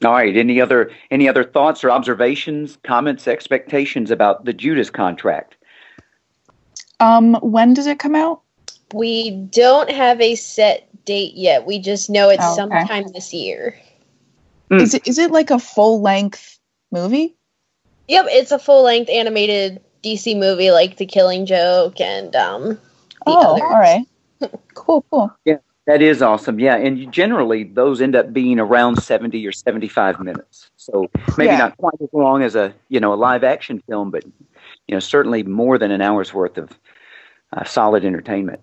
All 0.05 0.11
right. 0.11 0.37
Any 0.37 0.61
other 0.61 0.91
any 1.09 1.27
other 1.27 1.43
thoughts 1.43 1.83
or 1.83 1.89
observations, 1.89 2.77
comments, 2.83 3.27
expectations 3.27 4.11
about 4.11 4.45
the 4.45 4.53
Judas 4.53 4.91
contract? 4.91 5.55
Um, 6.99 7.33
when 7.41 7.73
does 7.73 7.87
it 7.87 7.97
come 7.97 8.13
out? 8.13 8.41
We 8.93 9.31
don't 9.31 9.89
have 9.89 10.21
a 10.21 10.35
set 10.35 10.87
date 11.05 11.33
yet. 11.33 11.65
We 11.65 11.79
just 11.79 12.07
know 12.07 12.29
it's 12.29 12.43
oh, 12.43 12.51
okay. 12.51 12.55
sometime 12.55 13.11
this 13.13 13.33
year. 13.33 13.75
Mm. 14.71 14.81
Is 14.81 14.93
it 14.93 15.07
is 15.07 15.17
it 15.17 15.31
like 15.31 15.51
a 15.51 15.59
full 15.59 16.01
length 16.01 16.59
movie? 16.91 17.35
Yep, 18.07 18.25
it's 18.29 18.51
a 18.51 18.59
full 18.59 18.83
length 18.83 19.09
animated 19.09 19.81
DC 20.03 20.37
movie 20.37 20.71
like 20.71 20.97
The 20.97 21.05
Killing 21.05 21.45
Joke 21.45 21.99
and 21.99 22.35
um. 22.35 22.79
oh, 23.27 23.53
others. 23.53 23.61
all 23.61 23.69
right. 23.69 24.05
cool, 24.73 25.05
cool. 25.11 25.31
Yeah. 25.45 25.57
That 25.87 26.03
is 26.03 26.21
awesome. 26.21 26.59
Yeah, 26.59 26.75
and 26.75 27.11
generally 27.11 27.63
those 27.63 28.01
end 28.01 28.15
up 28.15 28.31
being 28.31 28.59
around 28.59 29.01
70 29.01 29.45
or 29.45 29.51
75 29.51 30.19
minutes. 30.19 30.69
So 30.77 31.09
maybe 31.37 31.51
yeah. 31.51 31.57
not 31.57 31.77
quite 31.77 31.95
as 31.99 32.07
long 32.13 32.43
as 32.43 32.55
a, 32.55 32.73
you 32.89 32.99
know, 32.99 33.13
a 33.13 33.15
live 33.15 33.43
action 33.43 33.81
film, 33.89 34.11
but 34.11 34.23
you 34.87 34.95
know, 34.95 34.99
certainly 34.99 35.41
more 35.41 35.79
than 35.79 35.89
an 35.89 35.99
hour's 35.99 36.33
worth 36.35 36.57
of 36.59 36.69
uh, 37.51 37.63
solid 37.63 38.05
entertainment. 38.05 38.61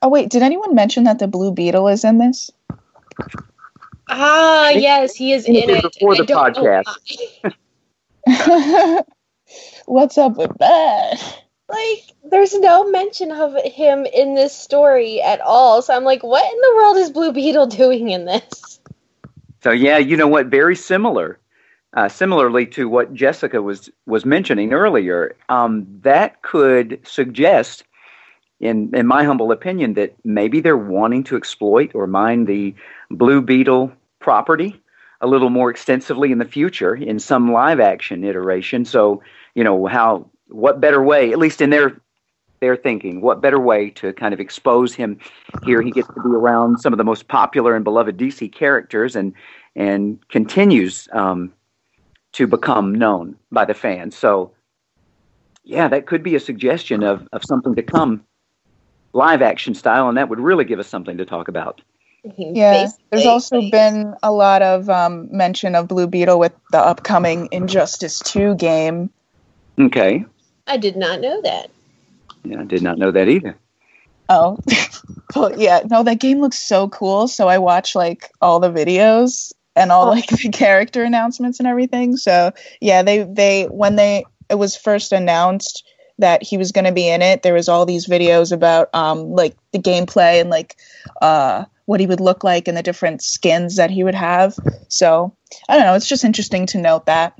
Oh 0.00 0.08
wait, 0.08 0.30
did 0.30 0.42
anyone 0.42 0.74
mention 0.74 1.04
that 1.04 1.18
the 1.18 1.26
Blue 1.26 1.52
Beetle 1.52 1.88
is 1.88 2.04
in 2.04 2.18
this? 2.18 2.50
Ah, 4.10 4.70
yes, 4.70 5.14
he 5.14 5.32
is 5.32 5.46
in 5.46 5.56
it. 5.56 5.82
Before 5.82 6.16
the 6.16 6.24
podcast. 6.24 6.84
What's 9.86 10.18
up 10.18 10.36
with 10.36 10.52
that? 10.58 11.40
like 11.70 12.02
there's 12.24 12.54
no 12.54 12.90
mention 12.90 13.32
of 13.32 13.54
him 13.64 14.06
in 14.06 14.34
this 14.34 14.54
story 14.54 15.22
at 15.22 15.40
all. 15.40 15.82
So 15.82 15.94
I'm 15.94 16.04
like, 16.04 16.22
what 16.22 16.52
in 16.52 16.60
the 16.60 16.72
world 16.76 16.96
is 16.98 17.10
Blue 17.10 17.32
Beetle 17.32 17.66
doing 17.66 18.10
in 18.10 18.24
this? 18.24 18.80
So 19.62 19.70
yeah, 19.70 19.98
you 19.98 20.16
know 20.16 20.28
what? 20.28 20.46
Very 20.46 20.76
similar, 20.76 21.38
uh, 21.94 22.08
similarly 22.08 22.66
to 22.66 22.88
what 22.88 23.14
Jessica 23.14 23.62
was 23.62 23.90
was 24.06 24.24
mentioning 24.24 24.72
earlier. 24.72 25.36
Um, 25.48 25.86
that 26.02 26.42
could 26.42 27.00
suggest, 27.04 27.84
in 28.58 28.94
in 28.94 29.06
my 29.06 29.24
humble 29.24 29.52
opinion, 29.52 29.94
that 29.94 30.14
maybe 30.24 30.60
they're 30.60 30.76
wanting 30.76 31.24
to 31.24 31.36
exploit 31.36 31.94
or 31.94 32.06
mine 32.06 32.46
the 32.46 32.74
Blue 33.10 33.42
Beetle 33.42 33.92
property 34.20 34.80
a 35.20 35.26
little 35.26 35.50
more 35.50 35.70
extensively 35.70 36.32
in 36.32 36.38
the 36.38 36.44
future 36.44 36.94
in 36.94 37.18
some 37.18 37.52
live 37.52 37.80
action 37.80 38.24
iteration. 38.24 38.84
So 38.84 39.22
you 39.54 39.64
know 39.64 39.86
how 39.86 40.30
what 40.48 40.80
better 40.80 41.02
way, 41.02 41.32
at 41.32 41.38
least 41.38 41.60
in 41.60 41.70
their 41.70 42.00
their 42.60 42.76
thinking, 42.76 43.22
what 43.22 43.40
better 43.40 43.58
way 43.58 43.88
to 43.90 44.12
kind 44.12 44.34
of 44.34 44.40
expose 44.40 44.94
him 44.94 45.18
here? 45.64 45.80
He 45.80 45.90
gets 45.90 46.08
to 46.08 46.22
be 46.22 46.28
around 46.28 46.78
some 46.78 46.92
of 46.92 46.98
the 46.98 47.04
most 47.04 47.28
popular 47.28 47.74
and 47.74 47.84
beloved 47.84 48.16
DC 48.16 48.52
characters, 48.52 49.16
and 49.16 49.32
and 49.76 50.18
continues 50.28 51.08
um, 51.12 51.52
to 52.32 52.46
become 52.46 52.94
known 52.94 53.36
by 53.50 53.64
the 53.64 53.74
fans. 53.74 54.16
So, 54.16 54.52
yeah, 55.64 55.88
that 55.88 56.06
could 56.06 56.22
be 56.22 56.34
a 56.34 56.40
suggestion 56.40 57.02
of 57.02 57.26
of 57.32 57.44
something 57.44 57.74
to 57.74 57.82
come, 57.82 58.24
live 59.12 59.42
action 59.42 59.74
style, 59.74 60.08
and 60.08 60.16
that 60.18 60.28
would 60.28 60.40
really 60.40 60.64
give 60.64 60.78
us 60.78 60.88
something 60.88 61.16
to 61.18 61.24
talk 61.24 61.48
about. 61.48 61.80
Yeah, 62.22 62.88
there's 63.10 63.26
also 63.26 63.70
been 63.70 64.14
a 64.22 64.30
lot 64.30 64.62
of 64.62 64.90
um, 64.90 65.28
mention 65.34 65.74
of 65.74 65.88
Blue 65.88 66.06
Beetle 66.06 66.38
with 66.38 66.52
the 66.70 66.78
upcoming 66.78 67.48
Injustice 67.50 68.18
2 68.20 68.56
game. 68.56 69.10
Okay. 69.78 70.24
I 70.66 70.76
did 70.76 70.96
not 70.96 71.20
know 71.20 71.40
that. 71.42 71.70
Yeah, 72.44 72.60
I 72.60 72.64
did 72.64 72.82
not 72.82 72.98
know 72.98 73.10
that 73.10 73.28
either. 73.28 73.56
Oh, 74.28 74.58
well, 75.34 75.58
yeah, 75.58 75.80
no, 75.90 76.02
that 76.02 76.20
game 76.20 76.40
looks 76.40 76.58
so 76.58 76.88
cool. 76.88 77.26
So 77.26 77.48
I 77.48 77.58
watch 77.58 77.94
like 77.94 78.30
all 78.40 78.60
the 78.60 78.70
videos 78.70 79.52
and 79.74 79.90
all 79.90 80.06
oh. 80.06 80.10
like 80.10 80.26
the 80.28 80.50
character 80.50 81.02
announcements 81.02 81.58
and 81.58 81.66
everything. 81.66 82.16
So 82.16 82.52
yeah, 82.80 83.02
they 83.02 83.24
they 83.24 83.64
when 83.64 83.96
they 83.96 84.24
it 84.48 84.54
was 84.56 84.76
first 84.76 85.12
announced 85.12 85.84
that 86.18 86.42
he 86.42 86.58
was 86.58 86.70
going 86.70 86.84
to 86.84 86.92
be 86.92 87.08
in 87.08 87.22
it, 87.22 87.42
there 87.42 87.54
was 87.54 87.68
all 87.68 87.86
these 87.86 88.06
videos 88.06 88.52
about 88.52 88.88
um 88.94 89.32
like 89.32 89.56
the 89.72 89.78
gameplay 89.78 90.40
and 90.40 90.50
like 90.50 90.76
uh 91.20 91.64
what 91.90 91.98
he 91.98 92.06
would 92.06 92.20
look 92.20 92.44
like 92.44 92.68
and 92.68 92.76
the 92.76 92.84
different 92.84 93.20
skins 93.20 93.74
that 93.74 93.90
he 93.90 94.04
would 94.04 94.14
have. 94.14 94.54
So 94.86 95.34
I 95.68 95.76
don't 95.76 95.84
know. 95.84 95.94
It's 95.94 96.06
just 96.06 96.22
interesting 96.22 96.64
to 96.66 96.78
note 96.78 97.06
that. 97.06 97.36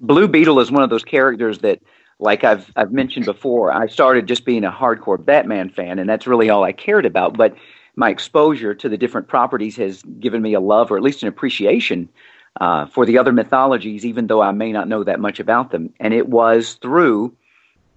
Blue 0.00 0.26
Beetle 0.26 0.58
is 0.58 0.72
one 0.72 0.82
of 0.82 0.90
those 0.90 1.04
characters 1.04 1.60
that, 1.60 1.78
like 2.18 2.42
I've 2.42 2.72
I've 2.74 2.90
mentioned 2.90 3.26
before, 3.26 3.70
I 3.70 3.86
started 3.86 4.26
just 4.26 4.44
being 4.44 4.64
a 4.64 4.72
hardcore 4.72 5.24
Batman 5.24 5.70
fan, 5.70 6.00
and 6.00 6.10
that's 6.10 6.26
really 6.26 6.50
all 6.50 6.64
I 6.64 6.72
cared 6.72 7.06
about. 7.06 7.36
But 7.36 7.54
my 7.94 8.10
exposure 8.10 8.74
to 8.74 8.88
the 8.88 8.98
different 8.98 9.28
properties 9.28 9.76
has 9.76 10.02
given 10.18 10.42
me 10.42 10.54
a 10.54 10.60
love, 10.60 10.90
or 10.90 10.96
at 10.96 11.02
least 11.04 11.22
an 11.22 11.28
appreciation, 11.28 12.08
uh, 12.60 12.86
for 12.86 13.06
the 13.06 13.16
other 13.16 13.32
mythologies, 13.32 14.04
even 14.04 14.26
though 14.26 14.42
I 14.42 14.50
may 14.50 14.72
not 14.72 14.88
know 14.88 15.04
that 15.04 15.20
much 15.20 15.38
about 15.38 15.70
them. 15.70 15.94
And 16.00 16.12
it 16.12 16.28
was 16.28 16.74
through 16.82 17.32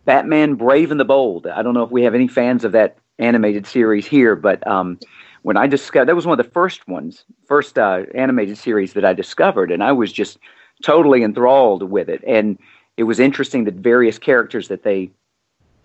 Batman 0.06 0.54
Brave 0.54 0.92
and 0.92 1.00
the 1.00 1.06
Bold. 1.06 1.48
I 1.48 1.64
don't 1.64 1.74
know 1.74 1.84
if 1.84 1.90
we 1.90 2.04
have 2.04 2.14
any 2.14 2.28
fans 2.28 2.64
of 2.64 2.74
that 2.74 2.98
animated 3.22 3.66
series 3.66 4.06
here, 4.06 4.36
but 4.36 4.66
um, 4.68 5.00
when 5.44 5.58
I 5.58 5.68
discovered 5.68 6.08
that 6.08 6.16
was 6.16 6.26
one 6.26 6.40
of 6.40 6.46
the 6.46 6.52
first 6.52 6.88
ones, 6.88 7.26
first 7.48 7.78
uh, 7.78 8.04
animated 8.14 8.58
series 8.58 8.94
that 8.94 9.06
I 9.06 9.14
discovered, 9.14 9.72
and 9.72 9.84
I 9.84 9.92
was 9.92 10.12
just 10.12 10.38
totally 10.84 11.24
enthralled 11.24 11.84
with 11.84 12.10
it. 12.10 12.24
And 12.28 12.58
it 12.98 13.04
was 13.04 13.20
interesting 13.20 13.64
that 13.66 13.76
various 13.76 14.20
characters 14.20 14.68
that 14.68 14.84
they 14.84 15.12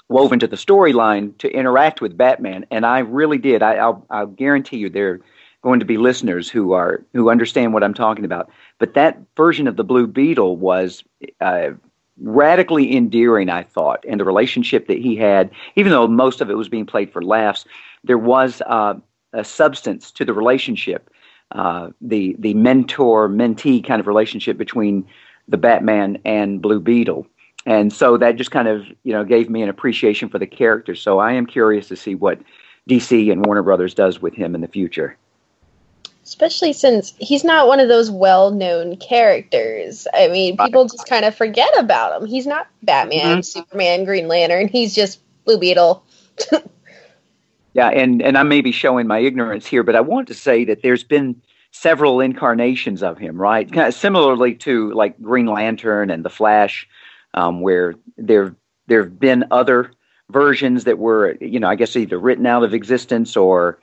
wove 0.08 0.32
into 0.32 0.46
the 0.46 0.56
storyline 0.56 1.36
to 1.38 1.50
interact 1.50 2.00
with 2.00 2.16
Batman, 2.16 2.66
and 2.70 2.86
I 2.86 3.00
really 3.00 3.38
did. 3.38 3.62
I, 3.62 3.86
will 3.86 4.06
I'll 4.10 4.26
guarantee 4.26 4.78
you 4.78 4.90
there 4.90 5.10
are 5.10 5.20
going 5.62 5.80
to 5.80 5.86
be 5.86 5.96
listeners 5.96 6.48
who 6.48 6.72
are 6.72 7.04
who 7.12 7.30
understand 7.30 7.72
what 7.72 7.82
I'm 7.82 7.94
talking 7.94 8.24
about. 8.24 8.50
But 8.78 8.94
that 8.94 9.18
version 9.36 9.66
of 9.66 9.76
the 9.76 9.84
Blue 9.84 10.06
Beetle 10.06 10.56
was 10.56 11.02
uh, 11.40 11.70
radically 12.20 12.96
endearing, 12.96 13.50
I 13.50 13.62
thought, 13.62 14.04
and 14.08 14.18
the 14.18 14.24
relationship 14.24 14.86
that 14.88 14.98
he 14.98 15.16
had, 15.16 15.50
even 15.74 15.92
though 15.92 16.06
most 16.06 16.40
of 16.40 16.50
it 16.50 16.54
was 16.54 16.68
being 16.68 16.86
played 16.86 17.12
for 17.12 17.22
laughs, 17.22 17.64
there 18.04 18.18
was 18.18 18.62
uh, 18.66 18.94
a 19.32 19.44
substance 19.44 20.10
to 20.12 20.24
the 20.24 20.32
relationship 20.32 21.10
uh, 21.52 21.90
the 22.00 22.34
the 22.38 22.54
mentor 22.54 23.28
mentee 23.28 23.84
kind 23.84 24.00
of 24.00 24.06
relationship 24.06 24.58
between 24.58 25.06
the 25.48 25.56
Batman 25.56 26.18
and 26.24 26.60
Blue 26.60 26.80
Beetle. 26.80 27.26
And 27.66 27.92
so 27.92 28.16
that 28.16 28.36
just 28.36 28.50
kind 28.50 28.68
of 28.68 28.84
you 29.04 29.12
know 29.12 29.24
gave 29.24 29.48
me 29.48 29.62
an 29.62 29.68
appreciation 29.68 30.28
for 30.28 30.38
the 30.38 30.46
character. 30.46 30.94
So 30.94 31.18
I 31.18 31.32
am 31.32 31.46
curious 31.46 31.88
to 31.88 31.96
see 31.96 32.14
what 32.14 32.40
DC 32.90 33.30
and 33.30 33.46
Warner 33.46 33.62
Brothers 33.62 33.94
does 33.94 34.20
with 34.20 34.34
him 34.34 34.54
in 34.54 34.60
the 34.60 34.68
future. 34.68 35.16
Especially 36.26 36.72
since 36.72 37.14
he's 37.18 37.44
not 37.44 37.68
one 37.68 37.80
of 37.80 37.88
those 37.88 38.10
well-known 38.10 38.96
characters. 38.96 40.06
I 40.12 40.26
mean, 40.28 40.56
people 40.56 40.84
just 40.84 41.08
kind 41.08 41.24
of 41.24 41.34
forget 41.34 41.70
about 41.78 42.20
him. 42.20 42.28
He's 42.28 42.46
not 42.46 42.66
Batman, 42.82 43.38
mm-hmm. 43.38 43.40
Superman, 43.42 44.04
Green 44.04 44.26
Lantern. 44.26 44.66
He's 44.66 44.94
just 44.94 45.20
Blue 45.44 45.58
Beetle. 45.58 46.04
Yeah, 47.76 47.90
and, 47.90 48.22
and 48.22 48.38
I 48.38 48.42
may 48.42 48.62
be 48.62 48.72
showing 48.72 49.06
my 49.06 49.18
ignorance 49.18 49.66
here, 49.66 49.82
but 49.82 49.94
I 49.94 50.00
want 50.00 50.28
to 50.28 50.34
say 50.34 50.64
that 50.64 50.80
there's 50.80 51.04
been 51.04 51.38
several 51.72 52.20
incarnations 52.20 53.02
of 53.02 53.18
him, 53.18 53.36
right? 53.36 53.70
Kind 53.70 53.88
of 53.88 53.92
similarly 53.92 54.54
to 54.54 54.94
like 54.94 55.20
Green 55.20 55.44
Lantern 55.44 56.08
and 56.08 56.24
the 56.24 56.30
Flash, 56.30 56.88
um, 57.34 57.60
where 57.60 57.94
there 58.16 58.56
there 58.86 59.02
have 59.02 59.20
been 59.20 59.44
other 59.50 59.92
versions 60.30 60.84
that 60.84 60.98
were, 60.98 61.36
you 61.42 61.60
know, 61.60 61.68
I 61.68 61.74
guess 61.74 61.96
either 61.96 62.18
written 62.18 62.46
out 62.46 62.62
of 62.62 62.72
existence 62.72 63.36
or 63.36 63.78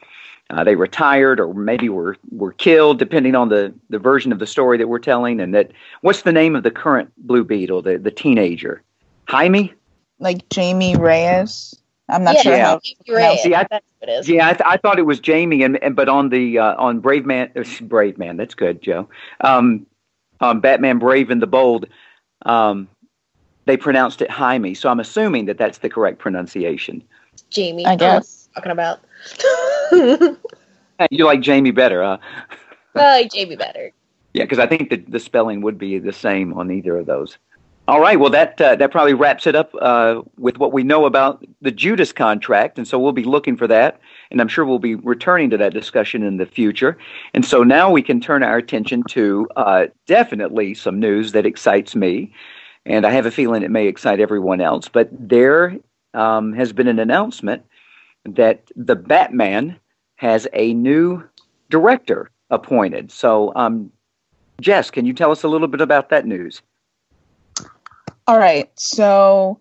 uh, 0.53 0.63
they 0.63 0.75
retired 0.75 1.39
or 1.39 1.53
maybe 1.53 1.89
were 1.89 2.15
were 2.31 2.51
killed, 2.53 2.99
depending 2.99 3.35
on 3.35 3.49
the 3.49 3.73
the 3.89 3.99
version 3.99 4.31
of 4.31 4.39
the 4.39 4.47
story 4.47 4.77
that 4.77 4.87
we're 4.87 4.99
telling. 4.99 5.39
And 5.41 5.53
that 5.53 5.71
what's 6.01 6.21
the 6.21 6.31
name 6.31 6.55
of 6.55 6.63
the 6.63 6.71
current 6.71 7.11
Blue 7.17 7.43
Beetle, 7.43 7.81
the 7.81 7.97
the 7.97 8.11
teenager, 8.11 8.81
Jaime? 9.27 9.73
Like 10.19 10.47
Jamie 10.49 10.95
Reyes. 10.95 11.75
I'm 12.09 12.23
not 12.23 12.35
Yeah, 12.35 12.41
sure 12.41 12.53
Yeah. 12.53 12.65
how. 12.65 12.79
you're. 13.05 13.37
See, 13.37 13.55
I- 13.55 13.65
That's 13.69 13.85
what 13.99 14.09
it 14.09 14.13
is. 14.19 14.29
Yeah, 14.29 14.47
I, 14.47 14.51
th- 14.51 14.61
I 14.65 14.77
thought 14.77 14.99
it 14.99 15.03
was 15.03 15.19
Jamie, 15.19 15.63
and, 15.63 15.81
and 15.81 15.95
but 15.95 16.07
on 16.09 16.29
the 16.29 16.59
uh, 16.59 16.63
I 16.63 16.77
thought 16.77 16.77
it 16.77 16.77
was 16.77 16.79
Jamie, 16.79 16.83
and, 16.83 16.83
and 16.83 16.85
but 16.85 16.99
on 16.99 16.99
the 16.99 16.99
on 16.99 16.99
Brave 16.99 17.25
Man, 17.25 17.47
uh, 17.47 17.63
Brave 17.63 17.79
Man, 17.79 17.87
Brave 17.87 18.17
Man. 18.17 18.37
That's 18.37 18.53
good, 18.55 18.81
Joe. 18.81 19.09
Um, 19.41 19.85
on 20.39 20.59
Batman 20.59 20.99
Brave 20.99 21.29
and 21.29 21.41
the 21.41 21.47
Bold, 21.47 21.87
um, 22.45 22.87
they 23.65 23.77
pronounced 23.77 24.21
it 24.21 24.29
Jaime, 24.29 24.73
so 24.73 24.89
I'm 24.89 24.99
assuming 24.99 25.45
that 25.45 25.57
that's 25.57 25.79
the 25.79 25.89
correct 25.89 26.19
pronunciation. 26.19 27.01
Jamie. 27.49 27.85
I 27.85 27.95
don't 27.95 27.99
know 27.99 28.13
what 28.15 28.19
guess. 28.19 28.49
Talking 28.53 28.71
about. 28.71 28.99
I 29.91 30.37
Hey, 30.99 31.07
You 31.11 31.25
like 31.25 31.41
Jamie 31.41 31.71
better, 31.71 32.03
huh? 32.03 32.17
like 32.95 33.31
Jamie 33.31 33.55
better. 33.55 33.91
Yeah, 34.35 34.45
because 34.45 34.57
I 34.57 34.65
think 34.65 34.89
the, 34.89 34.97
the 34.97 35.19
spelling 35.19 35.61
would 35.61 35.77
be 35.77 35.99
the 35.99 36.11
same 36.11 36.53
on 36.55 36.71
either 36.71 36.97
of 36.97 37.05
those. 37.05 37.37
All 37.87 37.99
right, 37.99 38.19
well 38.19 38.31
that 38.31 38.59
uh, 38.59 38.75
that 38.77 38.91
probably 38.91 39.13
wraps 39.13 39.45
it 39.45 39.55
up 39.55 39.75
uh, 39.79 40.21
with 40.39 40.57
what 40.57 40.73
we 40.73 40.81
know 40.83 41.05
about 41.05 41.45
the 41.61 41.69
Judas 41.69 42.11
contract, 42.11 42.79
and 42.79 42.87
so 42.87 42.97
we'll 42.97 43.11
be 43.11 43.25
looking 43.25 43.57
for 43.57 43.67
that, 43.67 43.99
and 44.31 44.41
I'm 44.41 44.47
sure 44.47 44.65
we'll 44.65 44.79
be 44.79 44.95
returning 44.95 45.51
to 45.51 45.57
that 45.57 45.73
discussion 45.73 46.23
in 46.23 46.37
the 46.37 46.47
future. 46.47 46.97
And 47.35 47.45
so 47.45 47.61
now 47.61 47.91
we 47.91 48.01
can 48.01 48.19
turn 48.19 48.41
our 48.41 48.57
attention 48.57 49.03
to 49.09 49.47
uh, 49.55 49.85
definitely 50.07 50.73
some 50.73 50.99
news 50.99 51.33
that 51.33 51.45
excites 51.45 51.93
me, 51.95 52.33
and 52.87 53.05
I 53.05 53.11
have 53.11 53.27
a 53.27 53.31
feeling 53.31 53.61
it 53.61 53.69
may 53.69 53.87
excite 53.87 54.19
everyone 54.19 54.61
else. 54.61 54.87
But 54.87 55.09
there 55.11 55.77
um, 56.15 56.53
has 56.53 56.73
been 56.73 56.87
an 56.87 56.97
announcement 56.99 57.63
that 58.25 58.69
the 58.75 58.95
Batman 58.95 59.79
has 60.15 60.47
a 60.53 60.73
new 60.73 61.23
director 61.69 62.29
appointed. 62.49 63.11
So, 63.11 63.51
um, 63.55 63.91
Jess, 64.61 64.91
can 64.91 65.05
you 65.05 65.13
tell 65.13 65.31
us 65.31 65.43
a 65.43 65.47
little 65.47 65.67
bit 65.67 65.81
about 65.81 66.09
that 66.09 66.25
news? 66.25 66.61
All 68.27 68.37
right. 68.37 68.69
So 68.75 69.59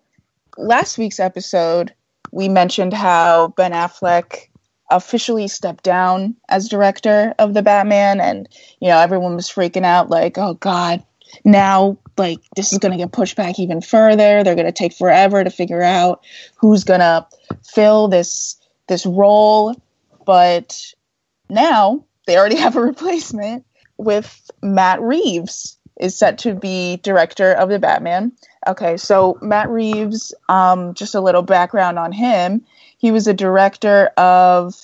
last 0.57 0.97
week's 0.97 1.19
episode, 1.19 1.93
we 2.31 2.47
mentioned 2.47 2.93
how 2.93 3.49
Ben 3.57 3.73
Affleck 3.73 4.47
officially 4.89 5.47
stepped 5.47 5.83
down 5.83 6.35
as 6.49 6.69
director 6.69 7.33
of 7.39 7.53
the 7.53 7.61
Batman, 7.61 8.21
and 8.21 8.47
you 8.79 8.87
know 8.87 8.97
everyone 8.97 9.35
was 9.35 9.49
freaking 9.49 9.83
out, 9.83 10.09
like, 10.09 10.37
"Oh 10.37 10.53
God, 10.55 11.03
now 11.43 11.97
like 12.17 12.39
this 12.55 12.71
is 12.71 12.79
going 12.79 12.91
to 12.91 12.97
get 12.97 13.11
pushed 13.11 13.35
back 13.35 13.59
even 13.59 13.81
further. 13.81 14.43
They're 14.43 14.55
going 14.55 14.65
to 14.65 14.71
take 14.71 14.93
forever 14.93 15.43
to 15.43 15.49
figure 15.49 15.81
out 15.81 16.23
who's 16.55 16.83
going 16.83 16.99
to 16.99 17.27
fill 17.63 18.07
this 18.07 18.57
this 18.87 19.05
role." 19.05 19.75
But 20.25 20.93
now 21.49 22.05
they 22.27 22.37
already 22.37 22.55
have 22.59 22.75
a 22.75 22.81
replacement 22.81 23.65
with 23.97 24.49
Matt 24.61 25.01
Reeves 25.01 25.77
is 25.99 26.17
set 26.17 26.39
to 26.39 26.55
be 26.55 26.97
director 27.03 27.53
of 27.53 27.69
the 27.69 27.79
Batman. 27.79 28.31
Okay, 28.67 28.97
so 28.97 29.37
Matt 29.41 29.69
Reeves, 29.69 30.33
um, 30.49 30.93
just 30.93 31.15
a 31.15 31.21
little 31.21 31.43
background 31.43 31.99
on 31.99 32.11
him. 32.11 32.65
He 32.97 33.11
was 33.11 33.27
a 33.27 33.33
director 33.33 34.07
of 34.17 34.75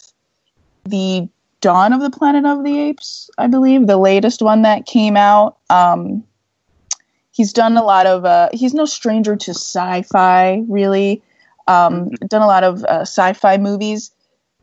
the 0.86 1.27
Dawn 1.62 1.93
of 1.93 2.01
the 2.01 2.09
Planet 2.09 2.45
of 2.45 2.63
the 2.63 2.79
Apes, 2.79 3.30
I 3.38 3.47
believe, 3.47 3.86
the 3.86 3.97
latest 3.97 4.41
one 4.41 4.62
that 4.62 4.86
came 4.86 5.17
out. 5.17 5.58
Um, 5.69 6.23
he's 7.39 7.54
done 7.54 7.78
a 7.78 7.84
lot 7.84 8.06
of, 8.06 8.25
uh, 8.25 8.49
he's 8.52 8.73
no 8.73 8.84
stranger 8.84 9.34
to 9.34 9.52
sci 9.52 10.02
fi, 10.02 10.62
really. 10.67 11.23
Um, 11.69 12.10
Done 12.28 12.41
a 12.41 12.47
lot 12.47 12.65
of 12.65 12.84
uh, 12.84 13.02
sci 13.04 13.32
fi 13.32 13.58
movies. 13.58 14.12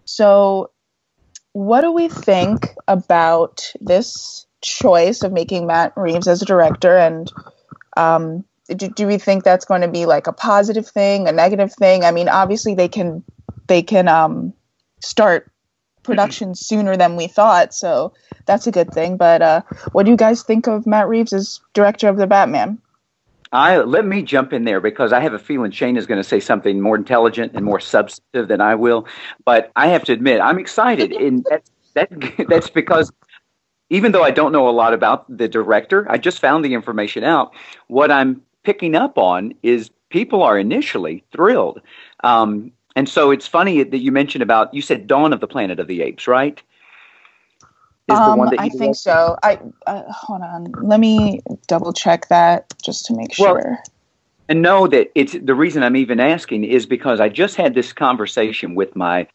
So, 0.05 0.73
what 1.53 1.81
do 1.81 1.91
we 1.91 2.09
think 2.09 2.75
about 2.87 3.73
this 3.81 4.45
choice 4.61 5.23
of 5.23 5.33
making 5.33 5.67
Matt 5.67 5.95
Reeves 5.97 6.29
as 6.29 6.43
a 6.43 6.45
director? 6.45 6.95
And 6.95 7.33
um, 7.97 8.45
do, 8.69 8.89
do 8.89 9.07
we 9.07 9.17
think 9.17 9.43
that's 9.43 9.65
going 9.65 9.81
to 9.81 9.89
be 9.89 10.05
like 10.05 10.27
a 10.27 10.33
positive 10.35 10.87
thing, 10.87 11.29
a 11.29 11.33
negative 11.33 11.73
thing? 11.73 12.05
I 12.05 12.11
mean, 12.11 12.29
obviously 12.29 12.75
they 12.75 12.89
can 12.89 13.25
they 13.69 13.81
can 13.83 14.07
um, 14.07 14.53
start 15.01 15.51
production 16.03 16.55
sooner 16.55 16.95
than 16.95 17.17
we 17.17 17.27
thought, 17.27 17.73
so 17.73 18.12
that's 18.47 18.67
a 18.67 18.73
good 18.73 18.93
thing. 18.93 19.17
But 19.17 19.43
uh, 19.43 19.63
what 19.93 20.05
do 20.05 20.11
you 20.11 20.17
guys 20.17 20.43
think 20.43 20.67
of 20.67 20.87
Matt 20.87 21.09
Reeves 21.09 21.33
as 21.33 21.61
director 21.75 22.09
of 22.09 22.17
the 22.17 22.27
Batman? 22.27 22.81
I 23.53 23.79
let 23.79 24.05
me 24.05 24.23
jump 24.23 24.53
in 24.53 24.65
there 24.65 24.81
because 24.81 25.13
I 25.13 25.21
have 25.21 25.33
a 25.33 25.39
feeling 25.39 25.71
Shane 25.71 25.97
is 25.97 26.07
going 26.07 26.21
to 26.21 26.29
say 26.29 26.41
something 26.41 26.81
more 26.81 26.97
intelligent 26.97 27.53
and 27.55 27.65
more 27.65 27.81
substantive 27.81 28.49
than 28.49 28.61
I 28.61 28.75
will. 28.75 29.07
But 29.45 29.71
I 29.77 29.89
have 29.89 30.05
to 30.05 30.13
admit, 30.13 30.41
I'm 30.41 30.59
excited, 30.59 31.13
and 31.13 31.45
that, 31.51 31.63
that 31.95 32.47
that's 32.49 32.71
because 32.71 33.13
even 33.89 34.13
though 34.13 34.25
I 34.25 34.31
don't 34.31 34.53
know 34.53 34.69
a 34.69 34.71
lot 34.71 34.93
about 34.93 35.25
the 35.35 35.49
director, 35.49 36.11
I 36.11 36.19
just 36.19 36.41
found 36.41 36.65
the 36.65 36.75
information 36.75 37.23
out. 37.23 37.55
What 37.87 38.11
I'm 38.11 38.43
picking 38.65 38.97
up 38.97 39.17
on 39.17 39.55
is 39.63 39.91
people 40.09 40.43
are 40.43 40.59
initially 40.59 41.23
thrilled, 41.31 41.81
um, 42.25 42.73
and 42.97 43.09
so 43.09 43.31
it's 43.31 43.47
funny 43.47 43.83
that 43.85 43.99
you 43.99 44.11
mentioned 44.11 44.43
about 44.43 44.75
you 44.75 44.83
said 44.83 45.07
Dawn 45.07 45.33
of 45.33 45.41
the 45.41 45.47
Planet 45.47 45.79
of 45.79 45.87
the 45.87 46.03
Apes, 46.03 46.27
right? 46.27 46.61
Um, 48.09 48.40
I 48.59 48.69
think 48.69 48.95
so. 48.95 49.37
I 49.42 49.59
uh, 49.87 50.05
hold 50.12 50.42
on. 50.42 50.73
Let 50.81 51.01
me 51.01 51.40
double 51.66 51.92
check 51.92 52.29
that 52.29 52.73
just 52.83 53.07
to 53.07 53.16
make 53.16 53.37
Well, 53.38 53.55
sure. 53.55 53.79
and 54.49 54.62
know 54.62 54.87
that 54.87 55.11
it's 55.14 55.33
the 55.33 55.55
reason 55.55 55.83
I'm 55.83 55.97
even 55.97 56.21
asking 56.21 56.64
is 56.64 56.87
because 56.87 57.21
I 57.21 57.29
just 57.29 57.57
had 57.57 57.75
this 57.75 57.92
conversation 57.92 58.75
with 58.75 58.95
my 58.95 59.27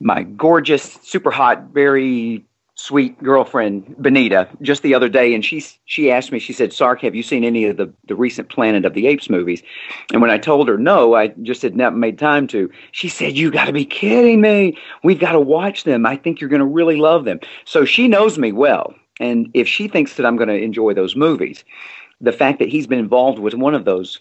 my 0.00 0.24
gorgeous, 0.24 0.98
super 1.02 1.30
hot, 1.30 1.66
very 1.72 2.44
sweet 2.76 3.22
girlfriend 3.22 3.94
Benita 4.02 4.48
just 4.60 4.82
the 4.82 4.94
other 4.94 5.08
day, 5.08 5.34
and 5.34 5.44
she 5.44 5.64
she 5.84 6.10
asked 6.10 6.32
me. 6.32 6.38
She 6.38 6.52
said, 6.52 6.72
"Sark, 6.72 7.00
have 7.02 7.14
you 7.14 7.22
seen 7.22 7.44
any 7.44 7.64
of 7.66 7.76
the 7.76 7.92
the 8.06 8.14
recent 8.14 8.48
Planet 8.48 8.84
of 8.84 8.94
the 8.94 9.06
Apes 9.06 9.30
movies?" 9.30 9.62
And 10.12 10.20
when 10.20 10.30
I 10.30 10.38
told 10.38 10.68
her 10.68 10.78
no, 10.78 11.14
I 11.14 11.28
just 11.42 11.62
had 11.62 11.76
not 11.76 11.96
made 11.96 12.18
time 12.18 12.46
to. 12.48 12.70
She 12.92 13.08
said, 13.08 13.36
"You 13.36 13.50
got 13.50 13.66
to 13.66 13.72
be 13.72 13.84
kidding 13.84 14.40
me! 14.40 14.76
We've 15.02 15.20
got 15.20 15.32
to 15.32 15.40
watch 15.40 15.84
them. 15.84 16.06
I 16.06 16.16
think 16.16 16.40
you're 16.40 16.50
going 16.50 16.60
to 16.60 16.66
really 16.66 16.96
love 16.96 17.24
them." 17.24 17.40
So 17.64 17.84
she 17.84 18.08
knows 18.08 18.38
me 18.38 18.52
well, 18.52 18.94
and 19.20 19.50
if 19.54 19.68
she 19.68 19.88
thinks 19.88 20.14
that 20.16 20.26
I'm 20.26 20.36
going 20.36 20.48
to 20.48 20.60
enjoy 20.60 20.94
those 20.94 21.16
movies, 21.16 21.64
the 22.20 22.32
fact 22.32 22.58
that 22.58 22.68
he's 22.68 22.86
been 22.86 22.98
involved 22.98 23.38
with 23.38 23.54
one 23.54 23.74
of 23.74 23.84
those 23.84 24.20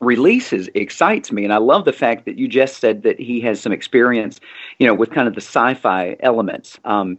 releases 0.00 0.70
excites 0.74 1.30
me 1.30 1.44
and 1.44 1.52
i 1.52 1.58
love 1.58 1.84
the 1.84 1.92
fact 1.92 2.24
that 2.24 2.38
you 2.38 2.48
just 2.48 2.78
said 2.78 3.02
that 3.02 3.20
he 3.20 3.38
has 3.38 3.60
some 3.60 3.70
experience 3.70 4.40
you 4.78 4.86
know 4.86 4.94
with 4.94 5.10
kind 5.10 5.28
of 5.28 5.34
the 5.34 5.42
sci-fi 5.42 6.16
elements 6.20 6.78
um, 6.86 7.18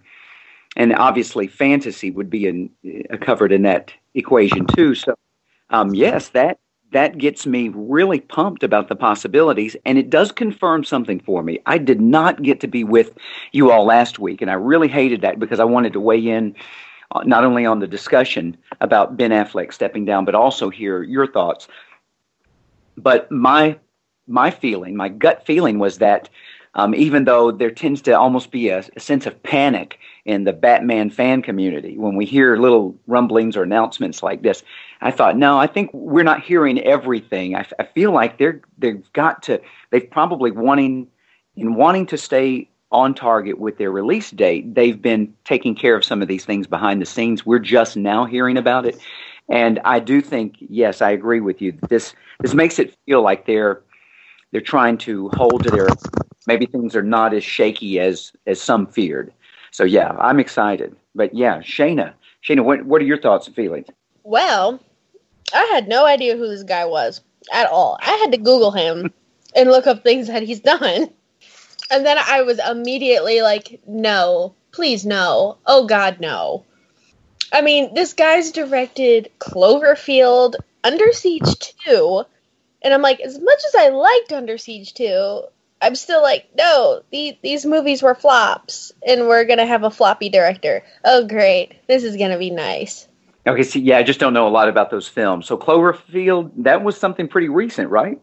and 0.75 0.93
obviously 0.95 1.47
fantasy 1.47 2.12
would 2.12 2.29
be 2.29 2.47
in, 2.47 2.69
uh, 3.12 3.17
covered 3.17 3.51
in 3.51 3.63
that 3.63 3.91
equation 4.15 4.65
too. 4.67 4.95
So 4.95 5.15
um, 5.69 5.93
yes 5.93 6.29
that 6.29 6.60
that 6.91 7.17
gets 7.17 7.45
me 7.45 7.69
really 7.73 8.19
pumped 8.19 8.63
about 8.63 8.89
the 8.89 8.95
possibilities 8.95 9.77
and 9.86 9.97
it 9.97 10.10
does 10.10 10.31
confirm 10.31 10.84
something 10.84 11.21
for 11.21 11.41
me. 11.41 11.60
I 11.65 11.77
did 11.77 12.01
not 12.01 12.41
get 12.41 12.60
to 12.62 12.67
be 12.67 12.84
with 12.84 13.13
you 13.53 13.71
all 13.71 13.86
last 13.86 14.19
week 14.19 14.41
and 14.41 14.51
i 14.51 14.55
really 14.55 14.88
hated 14.88 15.21
that 15.21 15.39
because 15.39 15.60
i 15.60 15.63
wanted 15.63 15.93
to 15.93 15.99
weigh 15.99 16.27
in 16.27 16.55
uh, 17.13 17.23
not 17.25 17.43
only 17.43 17.65
on 17.65 17.79
the 17.79 17.88
discussion 17.88 18.57
about 18.81 19.17
ben 19.17 19.31
affleck 19.31 19.73
stepping 19.73 20.05
down 20.05 20.25
but 20.25 20.36
also 20.36 20.69
hear 20.69 21.03
your 21.03 21.27
thoughts. 21.27 21.67
But 22.97 23.31
my 23.31 23.77
my 24.27 24.51
feeling, 24.51 24.95
my 24.95 25.10
gut 25.10 25.45
feeling 25.45 25.79
was 25.79 25.97
that 25.97 26.29
um, 26.75 26.95
even 26.95 27.25
though 27.25 27.51
there 27.51 27.71
tends 27.71 28.01
to 28.03 28.17
almost 28.17 28.51
be 28.51 28.69
a, 28.69 28.84
a, 28.95 28.99
sense 28.99 29.25
of 29.25 29.43
panic 29.43 29.99
in 30.25 30.43
the 30.43 30.53
Batman 30.53 31.10
fan 31.10 31.41
community 31.41 31.97
when 31.97 32.15
we 32.15 32.25
hear 32.25 32.57
little 32.57 32.95
rumblings 33.07 33.57
or 33.57 33.63
announcements 33.63 34.21
like 34.21 34.43
this, 34.43 34.63
I 35.01 35.12
thought, 35.12 35.38
no, 35.38 35.57
I 35.57 35.67
think 35.67 35.89
we're 35.93 36.23
not 36.23 36.43
hearing 36.43 36.79
everything. 36.81 37.55
I, 37.55 37.65
feel 37.93 38.12
like 38.12 38.38
they're 38.38 38.62
they've 38.77 39.12
got 39.13 39.43
to 39.43 39.60
they've 39.89 40.10
probably 40.10 40.51
wanting 40.51 41.07
in 41.55 41.75
wanting 41.75 42.05
to 42.07 42.17
stay 42.17 42.69
on 42.91 43.13
target 43.13 43.60
with 43.60 43.77
their 43.77 43.91
release 43.91 44.31
date. 44.31 44.75
They've 44.75 45.01
been 45.01 45.34
taking 45.45 45.75
care 45.75 45.95
of 45.95 46.03
some 46.03 46.21
of 46.21 46.27
these 46.27 46.45
things 46.45 46.67
behind 46.67 47.01
the 47.01 47.05
scenes. 47.05 47.45
We're 47.45 47.60
just 47.60 47.95
now 47.95 48.25
hearing 48.25 48.57
about 48.57 48.86
it. 48.86 48.99
And 49.49 49.79
I 49.86 49.99
do 49.99 50.21
think, 50.21 50.55
yes, 50.60 51.01
I 51.01 51.12
agree 51.12 51.41
with 51.41 51.62
you. 51.62 51.77
This 51.89 52.13
this 52.39 52.53
makes 52.53 52.79
it 52.79 52.95
feel 53.05 53.21
like 53.21 53.45
they're 53.45 53.81
they're 54.51 54.62
trying 54.62 54.97
to 54.99 55.29
hold 55.29 55.63
to 55.63 55.71
their 55.71 55.88
maybe 56.47 56.65
things 56.65 56.95
are 56.95 57.03
not 57.03 57.34
as 57.34 57.43
shaky 57.43 57.99
as 57.99 58.34
as 58.47 58.62
some 58.62 58.88
feared. 58.88 59.34
So 59.71 59.84
yeah, 59.84 60.15
I'm 60.19 60.39
excited. 60.39 60.95
But 61.15 61.34
yeah, 61.34 61.60
Shayna, 61.60 62.13
Shayna, 62.47 62.63
what 62.63 62.86
what 62.86 63.01
are 63.01 63.05
your 63.05 63.19
thoughts 63.19 63.47
and 63.47 63.55
feelings? 63.55 63.88
Well, 64.23 64.79
I 65.53 65.63
had 65.73 65.88
no 65.88 66.05
idea 66.05 66.38
who 66.38 66.47
this 66.47 66.63
guy 66.63 66.86
was 66.86 67.21
at 67.51 67.69
all. 67.69 67.97
I 68.01 68.12
had 68.12 68.31
to 68.31 68.38
Google 68.38 68.71
him 68.71 69.12
and 69.55 69.69
look 69.69 69.88
up 69.88 70.03
things 70.03 70.27
that 70.27 70.43
he's 70.43 70.60
done. 70.60 71.10
And 71.89 72.05
then 72.05 72.17
I 72.17 72.43
was 72.43 72.60
immediately 72.60 73.41
like, 73.41 73.81
no, 73.86 74.53
please 74.71 75.05
no. 75.05 75.57
Oh 75.65 75.86
God, 75.86 76.19
no. 76.19 76.63
I 77.51 77.62
mean, 77.62 77.93
this 77.93 78.13
guy's 78.13 78.51
directed 78.51 79.29
Cloverfield, 79.39 80.55
Under 80.86 81.12
Siege 81.12 81.75
2, 81.86 82.23
and 82.81 82.93
I'm 82.93 83.01
like, 83.01 83.19
as 83.19 83.39
much 83.39 83.60
as 83.67 83.75
I 83.75 83.89
liked 83.89 84.31
Under 84.31 84.57
Siege 84.57 84.93
2, 84.93 85.41
I'm 85.82 85.96
still 85.96 86.22
like, 86.22 86.50
no, 86.58 87.02
the, 87.12 87.38
these 87.44 87.65
movies 87.65 88.04
were 88.04 88.15
flops, 88.15 88.91
and 89.06 89.28
we're 89.28 89.46
gonna 89.46 89.65
have 89.65 89.84
a 89.84 89.91
floppy 89.91 90.30
director. 90.30 90.84
Oh, 91.04 91.28
great, 91.28 91.74
this 91.88 92.04
is 92.04 92.17
gonna 92.17 92.38
be 92.38 92.52
nice. 92.52 93.08
Okay, 93.48 93.63
see, 93.63 93.80
yeah, 93.82 93.98
I 93.98 94.04
just 94.04 94.20
don't 94.20 94.34
know 94.34 94.48
a 94.48 94.50
lot 94.50 94.70
about 94.70 94.91
those 94.91 95.08
films. 95.08 95.48
So 95.48 95.58
Cloverfield, 95.58 96.52
that 96.63 96.84
was 96.84 96.98
something 96.98 97.28
pretty 97.28 97.50
recent, 97.50 97.89
right? 97.89 98.22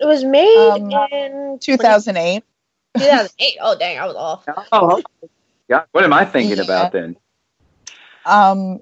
It 0.00 0.06
was 0.06 0.24
made 0.24 0.76
Um, 0.76 0.88
in 0.88 1.58
2008. 1.60 2.44
2008. 2.98 3.58
Oh, 3.60 3.76
dang, 3.78 3.98
I 3.98 4.06
was 4.06 4.16
off. 4.16 4.46
Oh, 4.72 4.94
okay. 4.96 5.04
God, 5.70 5.86
what 5.92 6.04
am 6.04 6.12
I 6.12 6.24
thinking 6.24 6.58
Yeah. 6.58 6.64
about 6.64 6.92
then? 6.92 7.16
Um, 8.24 8.80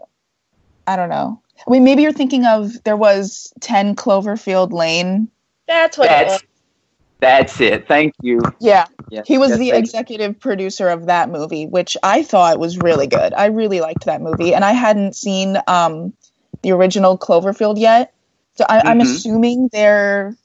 I 0.87 0.97
don't 0.97 1.11
know. 1.11 1.43
I 1.67 1.71
mean, 1.71 1.85
maybe 1.85 2.03
you're 2.03 2.13
thinking 2.13 2.47
of 2.47 2.83
there 2.85 2.97
was 2.97 3.53
10 3.61 3.97
Cloverfield 3.97 4.73
Lane. 4.73 5.29
That's 5.69 5.99
what 5.99 6.11
it 6.11 6.19
That's 6.19 6.35
was. 6.35 6.43
That's 7.21 7.61
it. 7.61 7.87
Thank 7.87 8.15
you. 8.23 8.41
Yeah, 8.61 8.87
Yes, 9.11 9.27
he 9.27 9.39
was 9.39 9.51
yes, 9.51 9.59
the 9.59 9.71
thank 9.71 9.93
you. 9.93 9.99
executive 9.99 10.41
producer 10.41 10.89
of 10.89 11.07
that 11.07 11.31
movie, 11.31 11.67
which 11.67 11.97
I 12.03 12.23
thought 12.23 12.59
was 12.59 12.79
really 12.79 13.07
good. 13.07 13.35
I 13.35 13.47
really 13.47 13.81
liked 13.81 14.07
that 14.07 14.21
movie, 14.23 14.55
and 14.55 14.65
I 14.65 14.73
hadn't 14.73 15.17
seen 15.17 15.57
um, 15.67 16.13
the 16.63 16.73
original 16.73 17.19
Cloverfield 17.19 17.79
yet, 17.79 18.13
so 18.57 18.65
I, 18.69 18.81
I'm 18.81 18.99
Mhm. 18.99 19.03
assuming 19.03 19.69
they're 19.73 20.37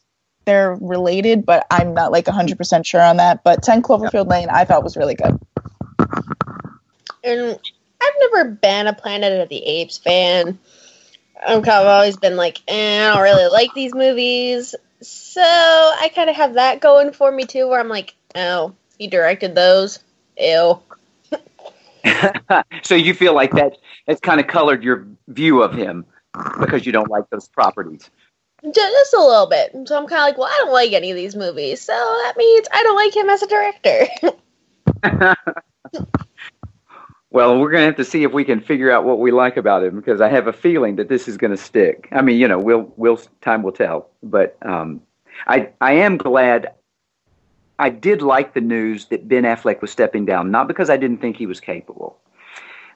they're 0.46 0.76
related, 0.76 1.46
but 1.46 1.66
I'm 1.72 1.94
not 1.94 2.12
like 2.12 2.28
100 2.28 2.58
percent 2.58 2.86
sure 2.86 3.02
on 3.02 3.18
that. 3.18 3.44
But 3.44 3.64
10 3.64 3.82
Cloverfield 3.82 4.30
Lane, 4.30 4.50
I 4.50 4.66
thought 4.66 4.84
was 4.84 4.96
really 4.98 5.16
good. 5.16 5.40
And 7.24 7.60
I've 8.02 8.14
never 8.20 8.52
been 8.52 8.88
a 8.88 8.94
Planet 8.94 9.42
of 9.42 9.50
the 9.50 9.64
Apes 9.66 9.98
fan. 9.98 10.60
I'm 11.46 11.64
kind 11.64 11.82
of 11.82 11.88
always 11.88 12.18
been 12.18 12.36
like, 12.38 12.62
eh, 12.68 13.04
I 13.08 13.14
don't 13.14 13.24
really 13.24 13.52
like 13.52 13.74
these 13.74 13.94
movies. 13.94 14.76
So 15.06 15.42
I 15.42 16.12
kind 16.14 16.30
of 16.30 16.36
have 16.36 16.56
that 16.56 16.80
going 16.80 17.12
for 17.12 17.32
me 17.32 17.46
too, 17.46 17.68
where 17.68 17.80
I'm 17.80 17.90
like, 17.90 18.16
oh, 18.36 18.74
he 18.98 19.08
directed 19.08 19.56
those. 19.56 20.00
Ew. 20.38 20.80
so 22.84 22.96
you 22.96 23.14
feel 23.14 23.34
like 23.34 23.52
that 23.52 23.78
has 24.08 24.20
kind 24.20 24.40
of 24.40 24.48
colored 24.48 24.84
your 24.84 25.08
view 25.28 25.62
of 25.62 25.74
him 25.74 26.06
because 26.60 26.86
you 26.86 26.92
don't 26.92 27.10
like 27.10 27.30
those 27.30 27.48
properties. 27.48 28.10
Just 28.64 29.14
a 29.14 29.20
little 29.20 29.48
bit. 29.48 29.72
So 29.88 29.98
I'm 29.98 30.08
kind 30.08 30.22
of 30.22 30.26
like, 30.28 30.38
well, 30.38 30.48
I 30.48 30.58
don't 30.64 30.74
like 30.74 30.94
any 30.94 31.12
of 31.12 31.18
these 31.18 31.36
movies. 31.36 31.82
So 31.82 31.94
that 31.94 32.34
means 32.38 32.68
I 32.74 32.84
don't 32.84 32.96
like 32.96 33.16
him 33.16 33.30
as 33.30 33.44
a 33.44 33.48
director. 33.48 34.08
Well, 37.36 37.60
we're 37.60 37.70
going 37.70 37.82
to 37.82 37.88
have 37.88 37.98
to 37.98 38.06
see 38.06 38.24
if 38.24 38.32
we 38.32 38.46
can 38.46 38.62
figure 38.62 38.90
out 38.90 39.04
what 39.04 39.20
we 39.20 39.30
like 39.30 39.58
about 39.58 39.84
him 39.84 39.98
because 39.98 40.22
I 40.22 40.30
have 40.30 40.48
a 40.48 40.54
feeling 40.54 40.96
that 40.96 41.10
this 41.10 41.28
is 41.28 41.36
going 41.36 41.52
to 41.52 41.58
stick. 41.58 42.08
I 42.14 42.22
mean, 42.22 42.40
you 42.40 42.48
know, 42.48 42.58
we'll 42.58 42.94
we'll 42.96 43.18
time 43.42 43.62
will 43.62 43.74
tell. 43.74 44.10
But 44.24 44.58
um, 44.62 45.02
I 45.46 45.68
I 45.82 45.96
am 45.96 46.16
glad. 46.16 46.72
I 47.78 47.90
did 47.90 48.22
like 48.22 48.54
the 48.54 48.62
news 48.62 49.08
that 49.08 49.28
Ben 49.28 49.44
Affleck 49.44 49.82
was 49.82 49.92
stepping 49.92 50.26
down, 50.26 50.50
not 50.50 50.70
because 50.70 50.90
I 50.90 50.96
didn't 50.96 51.18
think 51.18 51.36
he 51.36 51.46
was 51.46 51.60
capable, 51.60 52.18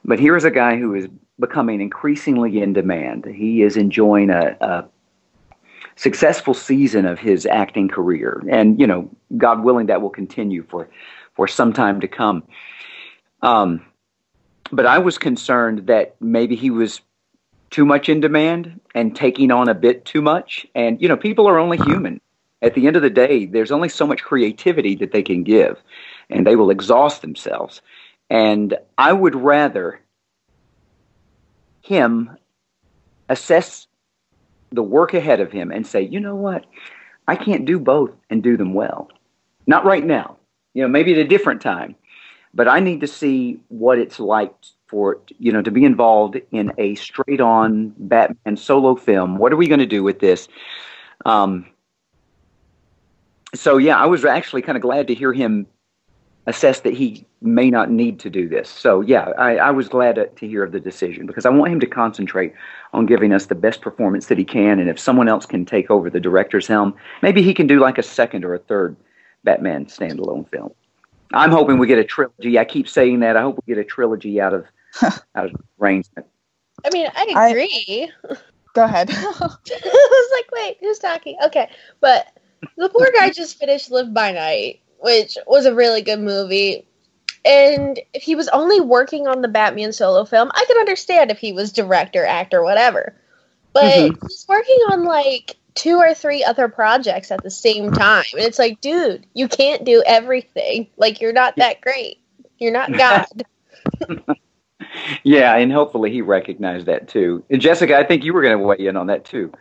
but 0.06 0.18
here 0.18 0.34
is 0.38 0.44
a 0.44 0.50
guy 0.50 0.78
who 0.78 0.94
is 0.94 1.06
becoming 1.38 1.82
increasingly 1.82 2.62
in 2.62 2.72
demand. 2.72 3.26
He 3.26 3.60
is 3.60 3.76
enjoying 3.76 4.30
a, 4.30 4.56
a 4.62 4.88
successful 5.96 6.54
season 6.54 7.04
of 7.04 7.18
his 7.18 7.44
acting 7.44 7.88
career, 7.88 8.42
and 8.50 8.80
you 8.80 8.86
know, 8.86 9.10
God 9.36 9.62
willing, 9.62 9.88
that 9.88 10.00
will 10.00 10.08
continue 10.08 10.64
for 10.70 10.88
for 11.34 11.46
some 11.46 11.74
time 11.74 12.00
to 12.00 12.08
come. 12.08 12.42
Um, 13.42 13.84
but 14.72 14.86
I 14.86 14.98
was 14.98 15.18
concerned 15.18 15.86
that 15.86 16.16
maybe 16.20 16.56
he 16.56 16.70
was 16.70 17.00
too 17.70 17.84
much 17.84 18.08
in 18.08 18.20
demand 18.20 18.80
and 18.94 19.14
taking 19.14 19.50
on 19.50 19.68
a 19.68 19.74
bit 19.74 20.04
too 20.04 20.22
much. 20.22 20.66
And, 20.74 21.00
you 21.00 21.08
know, 21.08 21.16
people 21.16 21.48
are 21.48 21.58
only 21.58 21.78
human. 21.78 22.20
At 22.62 22.74
the 22.74 22.86
end 22.86 22.96
of 22.96 23.02
the 23.02 23.10
day, 23.10 23.46
there's 23.46 23.70
only 23.70 23.88
so 23.88 24.06
much 24.06 24.22
creativity 24.22 24.94
that 24.96 25.12
they 25.12 25.22
can 25.22 25.44
give, 25.44 25.82
and 26.28 26.46
they 26.46 26.56
will 26.56 26.70
exhaust 26.70 27.22
themselves. 27.22 27.80
And 28.28 28.76
I 28.98 29.12
would 29.12 29.34
rather 29.34 30.00
him 31.82 32.36
assess 33.28 33.86
the 34.70 34.82
work 34.82 35.14
ahead 35.14 35.40
of 35.40 35.50
him 35.50 35.70
and 35.70 35.86
say, 35.86 36.02
you 36.02 36.20
know 36.20 36.34
what? 36.34 36.66
I 37.26 37.36
can't 37.36 37.64
do 37.64 37.78
both 37.78 38.12
and 38.28 38.42
do 38.42 38.56
them 38.56 38.74
well. 38.74 39.08
Not 39.66 39.84
right 39.84 40.04
now. 40.04 40.36
You 40.74 40.82
know, 40.82 40.88
maybe 40.88 41.12
at 41.12 41.18
a 41.18 41.28
different 41.28 41.62
time 41.62 41.96
but 42.54 42.68
I 42.68 42.80
need 42.80 43.00
to 43.00 43.06
see 43.06 43.60
what 43.68 43.98
it's 43.98 44.20
like 44.20 44.52
for 44.86 45.20
you 45.38 45.52
know 45.52 45.62
to 45.62 45.70
be 45.70 45.84
involved 45.84 46.40
in 46.50 46.72
a 46.78 46.94
straight 46.96 47.40
on 47.40 47.94
Batman 47.98 48.56
solo 48.56 48.96
film. 48.96 49.38
What 49.38 49.52
are 49.52 49.56
we 49.56 49.68
going 49.68 49.80
to 49.80 49.86
do 49.86 50.02
with 50.02 50.18
this? 50.18 50.48
Um, 51.24 51.66
so 53.54 53.78
yeah, 53.78 53.98
I 53.98 54.06
was 54.06 54.24
actually 54.24 54.62
kind 54.62 54.76
of 54.76 54.82
glad 54.82 55.06
to 55.08 55.14
hear 55.14 55.32
him 55.32 55.66
assess 56.46 56.80
that 56.80 56.94
he 56.94 57.24
may 57.42 57.70
not 57.70 57.90
need 57.90 58.18
to 58.20 58.30
do 58.30 58.48
this. 58.48 58.68
So 58.68 59.02
yeah, 59.02 59.30
I, 59.38 59.56
I 59.56 59.70
was 59.70 59.88
glad 59.88 60.16
to, 60.16 60.26
to 60.26 60.48
hear 60.48 60.64
of 60.64 60.72
the 60.72 60.80
decision 60.80 61.26
because 61.26 61.46
I 61.46 61.50
want 61.50 61.72
him 61.72 61.80
to 61.80 61.86
concentrate 61.86 62.54
on 62.92 63.06
giving 63.06 63.32
us 63.32 63.46
the 63.46 63.54
best 63.54 63.80
performance 63.82 64.26
that 64.26 64.38
he 64.38 64.44
can. 64.44 64.78
And 64.78 64.88
if 64.88 64.98
someone 64.98 65.28
else 65.28 65.46
can 65.46 65.64
take 65.64 65.90
over 65.90 66.10
the 66.10 66.20
director's 66.20 66.66
helm, 66.66 66.94
maybe 67.22 67.42
he 67.42 67.54
can 67.54 67.66
do 67.66 67.78
like 67.78 67.98
a 67.98 68.02
second 68.02 68.44
or 68.44 68.54
a 68.54 68.58
third 68.58 68.96
Batman 69.44 69.86
standalone 69.86 70.48
film. 70.50 70.72
I'm 71.32 71.50
hoping 71.50 71.78
we 71.78 71.86
get 71.86 71.98
a 71.98 72.04
trilogy. 72.04 72.58
I 72.58 72.64
keep 72.64 72.88
saying 72.88 73.20
that. 73.20 73.36
I 73.36 73.42
hope 73.42 73.60
we 73.66 73.74
get 73.74 73.80
a 73.80 73.84
trilogy 73.84 74.40
out 74.40 74.54
of 74.54 74.64
out 75.34 75.46
of 75.46 75.52
arrangement. 75.80 76.26
I 76.84 76.90
mean, 76.92 77.06
I 77.14 77.32
I- 77.36 77.48
agree. 77.50 78.10
Go 78.74 78.84
ahead. 78.84 79.10
I 79.12 79.32
was 79.38 80.30
like, 80.32 80.50
wait, 80.52 80.76
who's 80.80 80.98
talking? 80.98 81.36
Okay, 81.46 81.68
but 82.00 82.26
the 82.76 82.88
poor 82.88 83.10
guy 83.14 83.30
just 83.34 83.58
finished 83.58 83.90
Live 83.90 84.14
by 84.14 84.32
Night, 84.32 84.80
which 85.00 85.36
was 85.46 85.66
a 85.66 85.74
really 85.74 86.02
good 86.02 86.20
movie. 86.20 86.86
And 87.44 87.98
if 88.12 88.22
he 88.22 88.34
was 88.34 88.48
only 88.48 88.80
working 88.80 89.26
on 89.26 89.40
the 89.40 89.48
Batman 89.48 89.92
solo 89.92 90.24
film, 90.24 90.50
I 90.54 90.64
could 90.66 90.78
understand 90.78 91.30
if 91.30 91.38
he 91.38 91.52
was 91.52 91.72
director, 91.72 92.24
actor, 92.24 92.62
whatever. 92.62 93.16
But 93.72 93.84
Mhm. 93.84 94.18
he's 94.28 94.44
working 94.48 94.78
on 94.90 95.04
like 95.04 95.56
two 95.80 95.96
or 95.96 96.12
three 96.12 96.44
other 96.44 96.68
projects 96.68 97.30
at 97.30 97.42
the 97.42 97.50
same 97.50 97.90
time. 97.92 98.24
And 98.32 98.42
it's 98.42 98.58
like, 98.58 98.80
dude, 98.80 99.26
you 99.34 99.48
can't 99.48 99.84
do 99.84 100.02
everything. 100.06 100.86
Like, 100.98 101.20
you're 101.20 101.32
not 101.32 101.56
that 101.56 101.80
great. 101.80 102.18
You're 102.58 102.72
not 102.72 102.92
God. 102.96 103.26
Yeah, 105.22 105.54
and 105.56 105.72
hopefully 105.72 106.10
he 106.10 106.20
recognized 106.20 106.86
that 106.86 107.06
too. 107.06 107.44
And 107.48 107.60
Jessica, 107.60 107.96
I 107.96 108.02
think 108.02 108.24
you 108.24 108.32
were 108.32 108.42
going 108.42 108.58
to 108.58 108.64
weigh 108.64 108.86
in 108.86 108.96
on 108.96 109.06
that 109.06 109.24
too. 109.24 109.52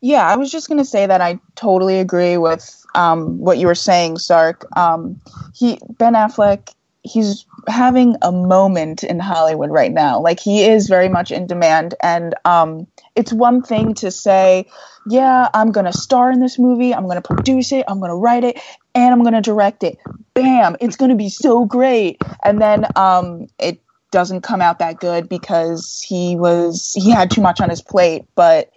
Yeah, 0.00 0.26
I 0.26 0.36
was 0.36 0.50
just 0.52 0.68
gonna 0.68 0.84
say 0.84 1.06
that 1.06 1.20
I 1.20 1.40
totally 1.54 1.98
agree 1.98 2.36
with 2.36 2.84
um, 2.94 3.38
what 3.38 3.58
you 3.58 3.66
were 3.66 3.74
saying, 3.74 4.18
Sark. 4.18 4.64
Um, 4.76 5.20
he 5.54 5.78
Ben 5.98 6.14
Affleck, 6.14 6.74
he's 7.06 7.46
having 7.68 8.16
a 8.22 8.32
moment 8.32 9.02
in 9.02 9.18
Hollywood 9.18 9.70
right 9.70 9.92
now. 9.92 10.20
Like 10.20 10.40
he 10.40 10.64
is 10.64 10.88
very 10.88 11.08
much 11.08 11.30
in 11.30 11.46
demand, 11.46 11.94
and 12.02 12.34
um, 12.44 12.86
it's 13.14 13.32
one 13.32 13.62
thing 13.62 13.94
to 13.94 14.10
say, 14.10 14.66
"Yeah, 15.06 15.48
I'm 15.54 15.72
gonna 15.72 15.92
star 15.92 16.30
in 16.30 16.40
this 16.40 16.58
movie. 16.58 16.94
I'm 16.94 17.06
gonna 17.06 17.22
produce 17.22 17.72
it. 17.72 17.84
I'm 17.88 18.00
gonna 18.00 18.16
write 18.16 18.44
it, 18.44 18.60
and 18.94 19.12
I'm 19.12 19.22
gonna 19.22 19.42
direct 19.42 19.82
it." 19.84 19.98
Bam! 20.34 20.76
It's 20.80 20.96
gonna 20.96 21.16
be 21.16 21.28
so 21.28 21.64
great, 21.64 22.20
and 22.44 22.60
then 22.60 22.86
um, 22.96 23.46
it 23.58 23.80
doesn't 24.10 24.42
come 24.42 24.60
out 24.60 24.78
that 24.78 24.98
good 24.98 25.28
because 25.28 26.02
he 26.06 26.36
was 26.36 26.94
he 26.94 27.10
had 27.10 27.30
too 27.30 27.40
much 27.40 27.60
on 27.60 27.70
his 27.70 27.82
plate, 27.82 28.24
but 28.34 28.70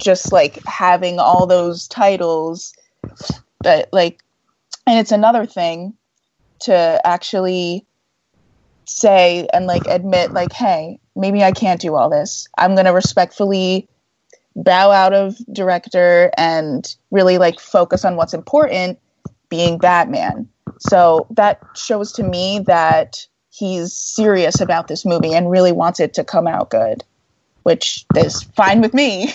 just 0.00 0.32
like 0.32 0.64
having 0.64 1.18
all 1.18 1.46
those 1.46 1.88
titles 1.88 2.74
that 3.62 3.92
like 3.92 4.22
and 4.86 4.98
it's 4.98 5.12
another 5.12 5.46
thing 5.46 5.94
to 6.62 7.00
actually 7.04 7.86
say 8.84 9.46
and 9.52 9.66
like 9.66 9.86
admit 9.86 10.32
like 10.32 10.52
hey 10.52 10.98
maybe 11.14 11.42
i 11.42 11.52
can't 11.52 11.80
do 11.80 11.94
all 11.94 12.10
this. 12.10 12.48
I'm 12.58 12.74
going 12.74 12.86
to 12.86 12.92
respectfully 12.92 13.88
bow 14.56 14.90
out 14.90 15.14
of 15.14 15.36
director 15.52 16.30
and 16.36 16.94
really 17.10 17.38
like 17.38 17.58
focus 17.60 18.04
on 18.04 18.16
what's 18.16 18.34
important 18.34 18.98
being 19.48 19.78
batman. 19.78 20.48
So 20.80 21.26
that 21.30 21.60
shows 21.74 22.12
to 22.12 22.22
me 22.22 22.60
that 22.66 23.26
he's 23.50 23.92
serious 23.92 24.60
about 24.60 24.88
this 24.88 25.04
movie 25.04 25.32
and 25.32 25.50
really 25.50 25.72
wants 25.72 26.00
it 26.00 26.14
to 26.14 26.24
come 26.24 26.46
out 26.46 26.70
good 26.70 27.04
which 27.62 28.04
is 28.16 28.42
fine 28.42 28.80
with 28.80 28.94
me. 28.94 29.32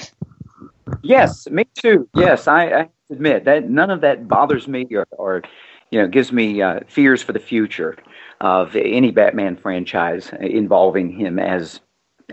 Yes, 1.01 1.49
me 1.49 1.65
too. 1.75 2.07
Yes, 2.15 2.47
I, 2.47 2.69
I 2.71 2.89
admit 3.09 3.45
that 3.45 3.69
none 3.69 3.89
of 3.89 4.01
that 4.01 4.27
bothers 4.27 4.67
me 4.67 4.87
or, 4.91 5.05
or 5.11 5.43
you 5.91 5.99
know, 5.99 6.07
gives 6.07 6.31
me 6.31 6.61
uh, 6.61 6.81
fears 6.87 7.21
for 7.21 7.33
the 7.33 7.39
future 7.39 7.95
of 8.41 8.75
any 8.75 9.11
Batman 9.11 9.55
franchise 9.55 10.31
involving 10.39 11.11
him 11.11 11.39
as 11.39 11.79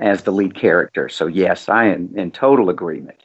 as 0.00 0.22
the 0.22 0.32
lead 0.32 0.56
character. 0.56 1.08
So 1.08 1.26
yes, 1.26 1.68
I 1.68 1.86
am 1.86 2.12
in 2.16 2.30
total 2.32 2.68
agreement. 2.68 3.18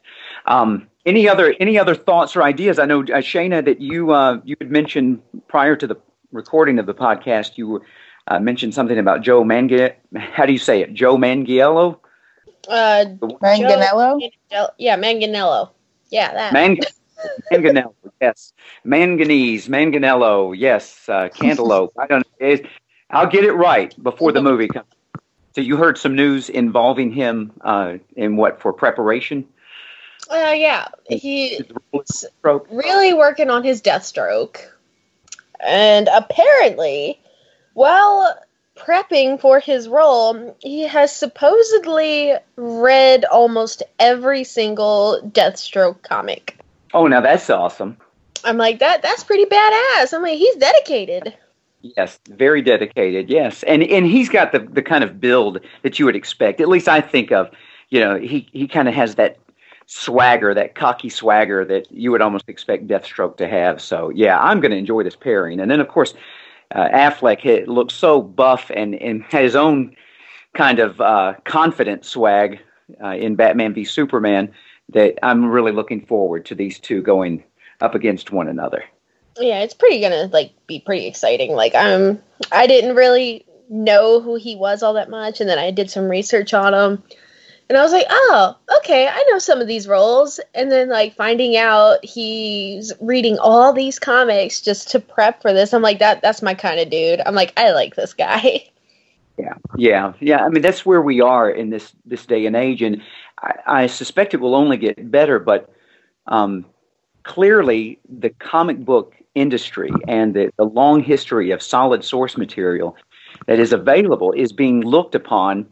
Um, 0.46 0.88
any 1.06 1.28
other 1.28 1.56
any 1.60 1.78
other 1.78 1.96
thoughts 1.96 2.36
or 2.36 2.44
ideas? 2.44 2.80
I 2.80 2.86
know 2.86 3.02
uh, 3.02 3.22
Shayna 3.22 3.64
that 3.66 3.82
you 3.82 4.12
uh, 4.12 4.40
you 4.44 4.56
had 4.60 4.72
mentioned 4.72 5.22
prior 5.48 5.76
to 5.76 5.88
the 5.88 5.96
recording 6.32 6.80
of 6.80 6.86
the 6.86 6.94
podcast. 6.94 7.58
You 7.58 7.82
uh, 8.28 8.40
mentioned 8.40 8.74
something 8.74 8.98
about 8.98 9.22
Joe 9.22 9.44
Manganiello. 9.44 9.94
How 10.18 10.46
do 10.46 10.54
you 10.54 10.60
say 10.60 10.82
it? 10.82 10.94
Joe 10.94 11.18
Mangiello. 11.18 12.00
Uh, 12.68 13.06
manganello 13.42 14.20
Joe- 14.52 14.70
yeah, 14.78 14.98
Manganello. 14.98 15.72
Yeah, 16.12 16.34
that. 16.34 16.54
Mang- 16.54 16.80
manganello, 17.52 17.94
yes. 18.22 18.54
Manganese, 18.84 19.68
manganello, 19.68 20.56
yes. 20.58 21.08
Uh, 21.08 21.30
cantaloupe. 21.34 21.94
I 21.98 22.08
don't. 22.08 22.28
It, 22.40 22.66
I'll 23.10 23.28
get 23.28 23.44
it 23.44 23.54
right 23.54 23.94
before 24.02 24.32
the 24.32 24.42
movie 24.42 24.68
comes. 24.68 24.88
So 25.56 25.62
you 25.62 25.78
heard 25.78 25.98
some 25.98 26.16
news 26.16 26.50
involving 26.50 27.12
him 27.12 27.52
uh, 27.62 27.98
in 28.16 28.38
what 28.38 28.62
for 28.62 28.72
preparation? 28.72 29.46
Uh, 30.30 30.54
yeah, 30.56 30.88
he's 31.10 31.62
really 32.70 33.14
working 33.14 33.50
on 33.50 33.64
his 33.64 33.82
Deathstroke, 33.82 34.60
and 35.60 36.08
apparently, 36.08 37.20
while 37.74 38.38
prepping 38.78 39.42
for 39.42 39.60
his 39.60 39.88
role, 39.88 40.56
he 40.60 40.84
has 40.84 41.16
supposedly 41.16 42.34
read 42.56 43.26
almost 43.26 43.82
every 43.98 44.44
single 44.44 45.20
Deathstroke 45.26 46.04
comic. 46.04 46.59
Oh, 46.94 47.08
now 47.08 47.22
that's 47.22 47.50
awesome. 47.50 47.98
I'm 48.44 48.58
like 48.58 48.80
that. 48.80 49.02
That's 49.02 49.24
pretty 49.24 49.46
badass. 49.46 50.14
I'm 50.14 50.22
like, 50.22 50.38
he's 50.38 50.56
dedicated. 50.56 51.36
Yes, 51.82 52.20
very 52.30 52.62
dedicated. 52.62 53.30
Yes, 53.30 53.64
and 53.64 53.84
and 53.84 54.06
he's 54.06 54.30
got 54.30 54.52
the 54.52 54.60
the 54.60 54.82
kind 54.82 55.04
of 55.04 55.20
build 55.22 55.60
that 55.84 55.98
you 55.98 56.06
would 56.06 56.16
expect. 56.16 56.60
At 56.60 56.68
least 56.68 56.88
I 56.88 57.02
think 57.02 57.32
of. 57.32 57.50
You 57.90 58.02
know, 58.02 58.18
he 58.20 58.48
he 58.52 58.68
kind 58.68 58.88
of 58.88 58.94
has 58.94 59.16
that 59.16 59.38
swagger, 59.88 60.54
that 60.54 60.76
cocky 60.76 61.10
swagger 61.10 61.66
that 61.66 61.92
you 61.92 62.12
would 62.12 62.22
almost 62.22 62.48
expect 62.48 62.88
Deathstroke 62.88 63.38
to 63.38 63.48
have. 63.48 63.82
So 63.82 64.10
yeah, 64.10 64.40
I'm 64.40 64.60
going 64.60 64.72
to 64.72 64.78
enjoy 64.78 65.04
this 65.04 65.16
pairing. 65.16 65.60
And 65.60 65.72
then 65.72 65.80
of 65.80 65.88
course, 65.88 66.14
uh, 66.76 66.90
Affleck 66.90 67.66
looks 67.68 67.94
so 67.94 68.22
buff 68.22 68.70
and 68.76 68.94
and 68.96 69.24
had 69.24 69.44
his 69.44 69.56
own 69.56 69.96
kind 70.54 70.80
of 70.80 71.02
uh, 71.02 71.34
confident 71.46 72.06
swag 72.06 72.60
uh, 73.04 73.16
in 73.16 73.36
Batman 73.36 73.74
v 73.74 73.84
Superman 73.84 74.52
that 74.90 75.20
I'm 75.24 75.46
really 75.46 75.72
looking 75.72 76.06
forward 76.06 76.46
to 76.48 76.56
these 76.56 76.80
two 76.80 77.02
going 77.02 77.44
up 77.82 77.96
against 77.96 78.32
one 78.32 78.48
another. 78.48 78.84
Yeah, 79.38 79.62
it's 79.62 79.74
pretty 79.74 80.02
gonna 80.02 80.30
like 80.32 80.52
be 80.68 80.80
pretty 80.80 81.08
exciting. 81.08 81.54
Like 81.54 81.76
I'm, 81.76 82.22
I 82.52 82.68
didn't 82.68 82.96
really 82.96 83.46
know 83.70 84.20
who 84.20 84.36
he 84.36 84.56
was 84.56 84.84
all 84.84 84.94
that 84.96 85.10
much, 85.10 85.40
and 85.40 85.50
then 85.50 85.60
I 85.60 85.72
did 85.72 85.90
some 85.90 86.10
research 86.10 86.54
on 86.54 86.74
him, 86.74 87.04
and 87.70 87.78
I 87.78 87.84
was 87.84 87.92
like, 87.92 88.08
oh, 88.10 88.58
okay, 88.80 89.08
I 89.08 89.26
know 89.30 89.38
some 89.38 89.62
of 89.62 89.68
these 89.68 89.88
roles, 89.88 90.40
and 90.56 90.72
then 90.72 90.90
like 90.90 91.16
finding 91.16 91.56
out 91.56 92.04
he's 92.04 92.92
reading 93.00 93.38
all 93.38 93.72
these 93.72 94.00
comics 94.00 94.60
just 94.60 94.90
to 94.92 95.00
prep 95.00 95.42
for 95.42 95.54
this. 95.54 95.74
I'm 95.74 95.84
like, 95.84 96.00
that 96.00 96.22
that's 96.22 96.42
my 96.42 96.56
kind 96.56 96.80
of 96.80 96.90
dude. 96.90 97.22
I'm 97.26 97.36
like, 97.36 97.54
I 97.58 97.72
like 97.72 97.96
this 97.96 98.14
guy. 98.14 98.70
Yeah, 99.40 99.54
yeah, 99.78 100.14
yeah. 100.20 100.44
I 100.44 100.50
mean, 100.50 100.62
that's 100.62 100.86
where 100.86 101.02
we 101.02 101.22
are 101.22 101.50
in 101.50 101.70
this 101.70 101.94
this 102.06 102.26
day 102.26 102.46
and 102.46 102.56
age, 102.56 102.82
and 102.82 103.02
I, 103.42 103.84
I 103.84 103.88
suspect 103.88 104.34
it 104.34 104.42
will 104.42 104.56
only 104.56 104.76
get 104.76 105.10
better. 105.10 105.40
But 105.40 105.74
um, 106.28 106.66
clearly, 107.24 108.00
the 108.10 108.32
comic 108.32 108.84
book 108.84 109.16
industry 109.36 109.92
and 110.08 110.34
the, 110.34 110.52
the 110.58 110.66
long 110.66 111.02
history 111.02 111.52
of 111.52 111.62
solid 111.62 112.04
source 112.04 112.38
material 112.38 112.98
that 113.48 113.60
is 113.60 113.72
available 113.72 114.34
is 114.34 114.52
being 114.52 114.82
looked 114.82 115.16
upon 115.16 115.66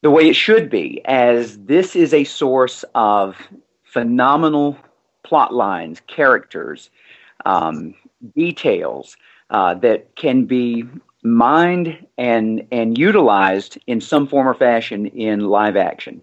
the 0.00 0.10
way 0.10 0.28
it 0.28 0.36
should 0.36 0.70
be, 0.70 1.02
as 1.04 1.58
this 1.58 1.94
is 1.96 2.14
a 2.14 2.24
source 2.24 2.84
of 2.94 3.36
phenomenal 3.82 4.78
plot 5.24 5.52
lines, 5.52 6.00
characters, 6.06 6.88
um, 7.44 7.94
details 8.34 9.16
uh, 9.50 9.74
that 9.74 10.14
can 10.14 10.44
be 10.44 10.84
mined 11.22 12.06
and 12.16 12.66
and 12.70 12.96
utilized 12.96 13.78
in 13.86 14.00
some 14.00 14.26
form 14.26 14.46
or 14.46 14.54
fashion 14.54 15.06
in 15.06 15.46
live 15.46 15.76
action. 15.76 16.22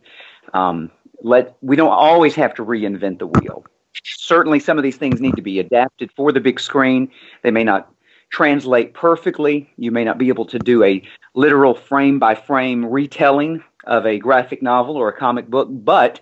Um, 0.54 0.92
let 1.22 1.56
we 1.62 1.76
don't 1.76 1.92
always 1.92 2.36
have 2.36 2.54
to 2.56 2.66
reinvent 2.66 3.20
the 3.20 3.28
wheel 3.28 3.66
certainly 4.04 4.60
some 4.60 4.78
of 4.78 4.84
these 4.84 4.98
things 4.98 5.22
need 5.22 5.36
to 5.36 5.42
be 5.42 5.60
adapted 5.60 6.12
for 6.16 6.32
the 6.32 6.40
big 6.40 6.60
screen. 6.60 7.10
They 7.44 7.52
may 7.52 7.64
not 7.64 7.92
translate 8.30 8.94
perfectly. 8.94 9.70
You 9.78 9.92
may 9.92 10.04
not 10.04 10.18
be 10.18 10.30
able 10.30 10.46
to 10.46 10.60
do 10.60 10.84
a 10.84 11.02
literal 11.34 11.74
frame 11.74 12.20
by 12.20 12.36
frame 12.36 12.86
retelling 12.86 13.64
of 13.86 14.06
a 14.06 14.18
graphic 14.18 14.62
novel 14.62 14.98
or 14.98 15.10
a 15.10 15.18
comic 15.18 15.48
book, 15.48 15.68
but 15.72 16.20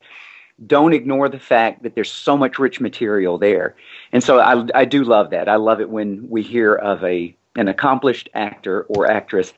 don't 0.68 0.94
ignore 0.94 1.30
the 1.30 1.40
fact 1.40 1.84
that 1.84 1.96
there's 1.96 2.12
so 2.12 2.38
much 2.38 2.60
rich 2.60 2.80
material 2.80 3.38
there. 3.38 3.76
And 4.12 4.24
so 4.24 4.40
I, 4.40 4.66
I 4.76 4.86
do 4.86 5.04
love 5.04 5.32
that. 5.32 5.50
I 5.50 5.56
love 5.56 5.82
it 5.82 5.90
when 5.90 6.30
we 6.30 6.44
hear 6.44 6.76
of 6.76 7.04
a 7.04 7.36
an 7.56 7.68
accomplished 7.68 8.30
actor 8.34 8.84
or 8.84 9.10
actress 9.10 9.54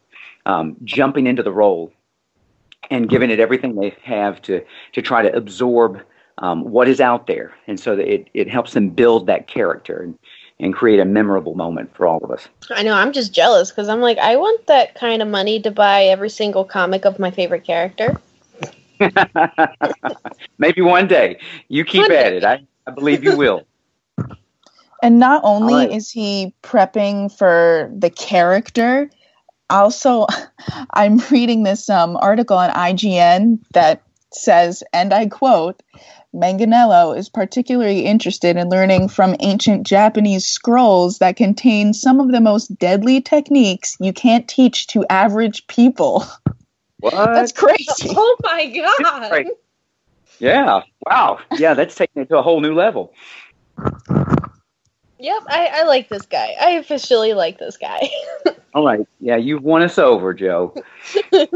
um, 0.46 0.76
jumping 0.84 1.28
into 1.28 1.44
the 1.44 1.52
role 1.52 1.92
and 2.92 3.10
giving 3.10 3.32
it 3.32 3.40
everything 3.40 3.76
they 3.76 3.96
have 4.04 4.42
to 4.44 4.64
to 4.94 5.02
try 5.02 5.22
to 5.22 5.36
absorb 5.36 6.02
um, 6.40 6.64
what 6.64 6.88
is 6.88 7.00
out 7.00 7.28
there. 7.28 7.54
And 7.68 7.80
so 7.80 7.94
it, 7.94 8.30
it 8.34 8.50
helps 8.50 8.74
them 8.74 8.90
build 8.90 9.28
that 9.28 9.48
character 9.48 10.02
and, 10.02 10.18
and 10.60 10.74
create 10.74 11.00
a 11.00 11.06
memorable 11.06 11.56
moment 11.56 11.96
for 11.96 12.08
all 12.08 12.24
of 12.24 12.32
us. 12.32 12.48
I 12.70 12.84
know, 12.84 12.94
I'm 12.94 13.14
just 13.14 13.34
jealous 13.34 13.72
because 13.72 13.88
I'm 13.90 14.02
like, 14.02 14.18
I 14.18 14.36
want 14.36 14.68
that 14.68 14.96
kind 14.96 15.22
of 15.22 15.28
money 15.28 15.62
to 15.62 15.72
buy 15.72 16.06
every 16.06 16.30
single 16.30 16.66
comic 16.66 17.06
of 17.06 17.20
my 17.20 17.32
favorite 17.32 17.64
character. 17.64 18.20
Maybe 20.58 20.82
one 20.82 21.08
day. 21.08 21.40
You 21.68 21.84
keep 21.84 22.04
one 22.04 22.12
at 22.12 22.30
day. 22.30 22.38
it. 22.38 22.44
I, 22.44 22.66
I 22.88 22.92
believe 22.92 23.24
you 23.24 23.38
will. 23.38 23.64
And 25.06 25.20
not 25.20 25.42
only 25.44 25.76
right. 25.76 25.92
is 25.92 26.10
he 26.10 26.56
prepping 26.64 27.32
for 27.32 27.92
the 27.96 28.10
character, 28.10 29.12
also 29.70 30.26
I'm 30.90 31.20
reading 31.30 31.62
this 31.62 31.92
um, 31.92 32.18
article 32.18 32.58
on 32.58 32.72
IGN 32.72 33.60
that 33.74 34.02
says, 34.34 34.84
and 34.92 35.14
I 35.14 35.28
quote, 35.28 35.84
Manganello 36.34 37.16
is 37.16 37.30
particularly 37.30 38.00
interested 38.00 38.58
in 38.58 38.68
learning 38.70 39.10
from 39.10 39.36
ancient 39.42 39.86
Japanese 39.86 40.48
scrolls 40.48 41.20
that 41.20 41.36
contain 41.36 41.94
some 41.94 42.20
of 42.20 42.32
the 42.32 42.42
most 42.42 42.76
deadly 42.80 43.22
techniques 43.22 43.98
you 44.00 44.12
can't 44.12 44.48
teach 44.48 44.88
to 44.88 45.06
average 45.08 45.68
people. 45.68 46.26
What? 47.02 47.14
That's 47.14 47.52
crazy. 47.52 48.10
Oh 48.16 48.38
my 48.42 48.66
god. 48.68 49.46
Yeah. 50.40 50.82
Wow. 51.06 51.40
Yeah, 51.56 51.76
that's 51.76 51.94
taking 51.94 52.24
it 52.24 52.30
to 52.30 52.40
a 52.40 52.42
whole 52.42 52.62
new 52.62 52.74
level. 52.74 53.14
Yep, 55.20 55.44
I, 55.48 55.70
I 55.74 55.84
like 55.84 56.10
this 56.10 56.26
guy. 56.26 56.56
I 56.60 56.72
officially 56.72 57.34
like 57.34 57.58
this 57.58 57.78
guy. 57.78 58.10
all 58.74 58.86
right. 58.86 59.08
Yeah, 59.20 59.38
you've 59.38 59.64
won 59.64 59.82
us 59.82 59.98
over, 59.98 60.34
Joe. 60.34 60.74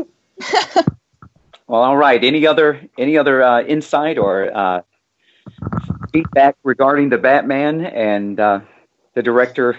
Well, 1.69 1.83
all 1.83 1.97
right. 1.97 2.21
Any 2.23 2.47
other 2.47 2.81
any 2.97 3.15
other 3.15 3.43
uh, 3.43 3.61
insight 3.61 4.17
or 4.17 4.51
uh, 4.57 4.81
feedback 6.11 6.55
regarding 6.63 7.09
the 7.09 7.19
Batman 7.19 7.85
and 7.85 8.39
uh, 8.39 8.61
the 9.13 9.21
director 9.21 9.77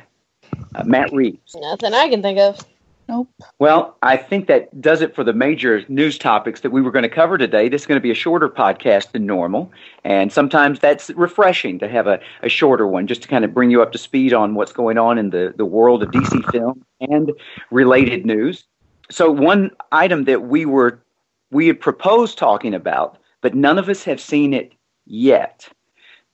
uh, 0.76 0.84
Matt 0.84 1.12
Reeves? 1.12 1.56
Nothing 1.56 1.92
I 1.92 2.08
can 2.08 2.22
think 2.22 2.38
of. 2.38 2.64
Nope. 3.10 3.28
Well, 3.58 3.96
I 4.02 4.16
think 4.16 4.46
that 4.46 4.80
does 4.80 5.02
it 5.02 5.16
for 5.16 5.24
the 5.24 5.32
major 5.32 5.84
news 5.88 6.16
topics 6.16 6.60
that 6.60 6.70
we 6.70 6.80
were 6.80 6.92
going 6.92 7.02
to 7.02 7.08
cover 7.08 7.36
today. 7.36 7.68
This 7.68 7.82
is 7.82 7.86
going 7.88 7.96
to 7.96 8.02
be 8.02 8.12
a 8.12 8.14
shorter 8.14 8.48
podcast 8.48 9.10
than 9.10 9.26
normal, 9.26 9.72
and 10.04 10.32
sometimes 10.32 10.78
that's 10.78 11.10
refreshing 11.10 11.80
to 11.80 11.88
have 11.88 12.06
a, 12.06 12.20
a 12.44 12.48
shorter 12.48 12.86
one 12.86 13.08
just 13.08 13.22
to 13.22 13.28
kind 13.28 13.44
of 13.44 13.52
bring 13.52 13.68
you 13.68 13.82
up 13.82 13.90
to 13.92 13.98
speed 13.98 14.32
on 14.32 14.54
what's 14.54 14.72
going 14.72 14.96
on 14.96 15.18
in 15.18 15.30
the, 15.30 15.52
the 15.56 15.64
world 15.64 16.04
of 16.04 16.12
DC 16.12 16.52
film 16.52 16.86
and 17.00 17.32
related 17.72 18.24
news. 18.24 18.62
So, 19.10 19.28
one 19.28 19.72
item 19.90 20.22
that 20.26 20.42
we 20.42 20.64
were 20.64 21.02
we 21.50 21.66
had 21.66 21.80
proposed 21.80 22.38
talking 22.38 22.74
about, 22.74 23.18
but 23.40 23.56
none 23.56 23.76
of 23.76 23.88
us 23.88 24.04
have 24.04 24.20
seen 24.20 24.54
it 24.54 24.72
yet. 25.04 25.68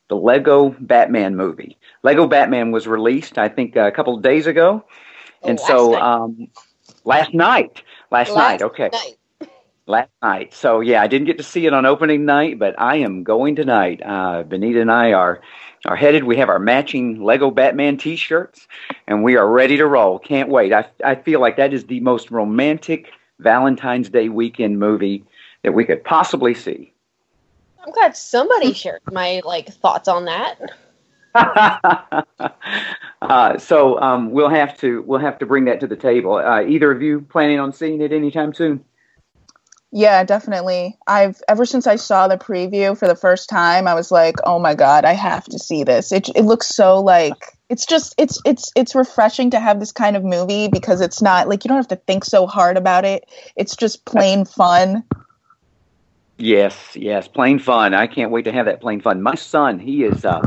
The 0.08 0.16
Lego 0.16 0.76
Batman 0.80 1.36
movie. 1.36 1.78
Lego 2.02 2.26
Batman 2.26 2.70
was 2.70 2.86
released, 2.86 3.38
I 3.38 3.48
think, 3.48 3.76
a 3.76 3.90
couple 3.90 4.14
of 4.14 4.22
days 4.22 4.46
ago, 4.46 4.84
oh, 5.42 5.48
and 5.48 5.58
so. 5.58 5.94
Um, 5.94 6.48
last 7.06 7.32
night. 7.32 7.82
Last, 8.10 8.30
last 8.30 8.36
night. 8.36 8.62
Okay. 8.62 8.90
Night. 8.92 9.16
Last 9.88 10.10
night. 10.20 10.52
So 10.52 10.80
yeah, 10.80 11.00
I 11.00 11.06
didn't 11.06 11.28
get 11.28 11.38
to 11.38 11.44
see 11.44 11.64
it 11.66 11.72
on 11.72 11.86
opening 11.86 12.24
night, 12.24 12.58
but 12.58 12.74
I 12.76 12.96
am 12.96 13.22
going 13.22 13.54
tonight. 13.54 14.02
Uh, 14.04 14.42
Benita 14.42 14.80
and 14.80 14.90
I 14.90 15.12
are 15.12 15.40
are 15.84 15.94
headed. 15.94 16.24
We 16.24 16.36
have 16.38 16.48
our 16.48 16.58
matching 16.58 17.22
Lego 17.22 17.52
Batman 17.52 17.96
T-shirts, 17.96 18.66
and 19.06 19.22
we 19.22 19.36
are 19.36 19.48
ready 19.48 19.76
to 19.76 19.86
roll. 19.86 20.18
Can't 20.18 20.48
wait. 20.48 20.72
I 20.72 20.86
I 21.04 21.14
feel 21.14 21.40
like 21.40 21.56
that 21.58 21.72
is 21.72 21.84
the 21.84 22.00
most 22.00 22.32
romantic 22.32 23.12
Valentine's 23.38 24.08
Day 24.08 24.28
weekend 24.28 24.80
movie 24.80 25.22
that 25.62 25.72
we 25.72 25.84
could 25.84 26.02
possibly 26.02 26.54
see. 26.54 26.92
I'm 27.84 27.92
glad 27.92 28.16
somebody 28.16 28.72
shared 28.72 29.02
my 29.12 29.40
like 29.44 29.68
thoughts 29.68 30.08
on 30.08 30.24
that. 30.24 30.58
uh, 33.22 33.58
so 33.58 34.00
um, 34.00 34.30
we'll 34.30 34.48
have 34.48 34.78
to 34.78 35.02
we'll 35.02 35.20
have 35.20 35.38
to 35.38 35.46
bring 35.46 35.66
that 35.66 35.80
to 35.80 35.86
the 35.86 35.96
table. 35.96 36.36
Uh, 36.36 36.62
either 36.62 36.90
of 36.90 37.02
you 37.02 37.20
planning 37.20 37.60
on 37.60 37.72
seeing 37.72 38.00
it 38.00 38.12
anytime 38.12 38.54
soon? 38.54 38.84
Yeah, 39.92 40.24
definitely. 40.24 40.98
I've 41.06 41.40
ever 41.48 41.64
since 41.64 41.86
I 41.86 41.96
saw 41.96 42.28
the 42.28 42.36
preview 42.36 42.98
for 42.98 43.06
the 43.08 43.14
first 43.16 43.48
time, 43.48 43.86
I 43.86 43.94
was 43.94 44.10
like, 44.10 44.36
"Oh 44.44 44.58
my 44.58 44.74
god, 44.74 45.04
I 45.04 45.12
have 45.12 45.44
to 45.44 45.58
see 45.58 45.84
this." 45.84 46.12
It 46.12 46.28
it 46.34 46.42
looks 46.42 46.68
so 46.68 47.00
like 47.00 47.56
it's 47.68 47.86
just 47.86 48.14
it's 48.18 48.40
it's 48.44 48.72
it's 48.76 48.94
refreshing 48.94 49.50
to 49.50 49.60
have 49.60 49.80
this 49.80 49.92
kind 49.92 50.16
of 50.16 50.24
movie 50.24 50.68
because 50.68 51.00
it's 51.00 51.22
not 51.22 51.48
like 51.48 51.64
you 51.64 51.68
don't 51.68 51.78
have 51.78 51.88
to 51.88 51.96
think 51.96 52.24
so 52.24 52.46
hard 52.46 52.76
about 52.76 53.04
it. 53.04 53.28
It's 53.56 53.76
just 53.76 54.04
plain 54.04 54.44
fun. 54.44 55.04
Yes, 56.38 56.94
yes, 56.94 57.28
plain 57.28 57.58
fun. 57.58 57.94
I 57.94 58.06
can't 58.06 58.30
wait 58.30 58.44
to 58.44 58.52
have 58.52 58.66
that 58.66 58.80
plain 58.80 59.00
fun. 59.00 59.22
My 59.22 59.34
son, 59.34 59.78
he 59.78 60.04
is 60.04 60.24
uh 60.24 60.42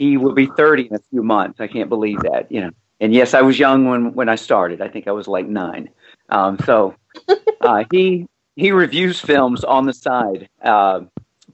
he 0.00 0.16
will 0.16 0.32
be 0.32 0.46
30 0.46 0.86
in 0.86 0.94
a 0.94 1.00
few 1.10 1.22
months. 1.22 1.60
I 1.60 1.66
can't 1.66 1.90
believe 1.90 2.20
that, 2.22 2.50
you 2.50 2.62
know. 2.62 2.70
And 3.00 3.12
yes, 3.12 3.34
I 3.34 3.42
was 3.42 3.58
young 3.58 3.86
when 3.86 4.14
when 4.14 4.30
I 4.30 4.34
started. 4.34 4.80
I 4.80 4.88
think 4.88 5.06
I 5.06 5.12
was 5.12 5.28
like 5.28 5.46
9. 5.46 5.90
Um 6.30 6.58
so 6.64 6.94
uh 7.60 7.84
he 7.92 8.26
he 8.56 8.72
reviews 8.72 9.20
films 9.20 9.62
on 9.62 9.84
the 9.84 9.92
side 9.92 10.48
uh 10.62 11.00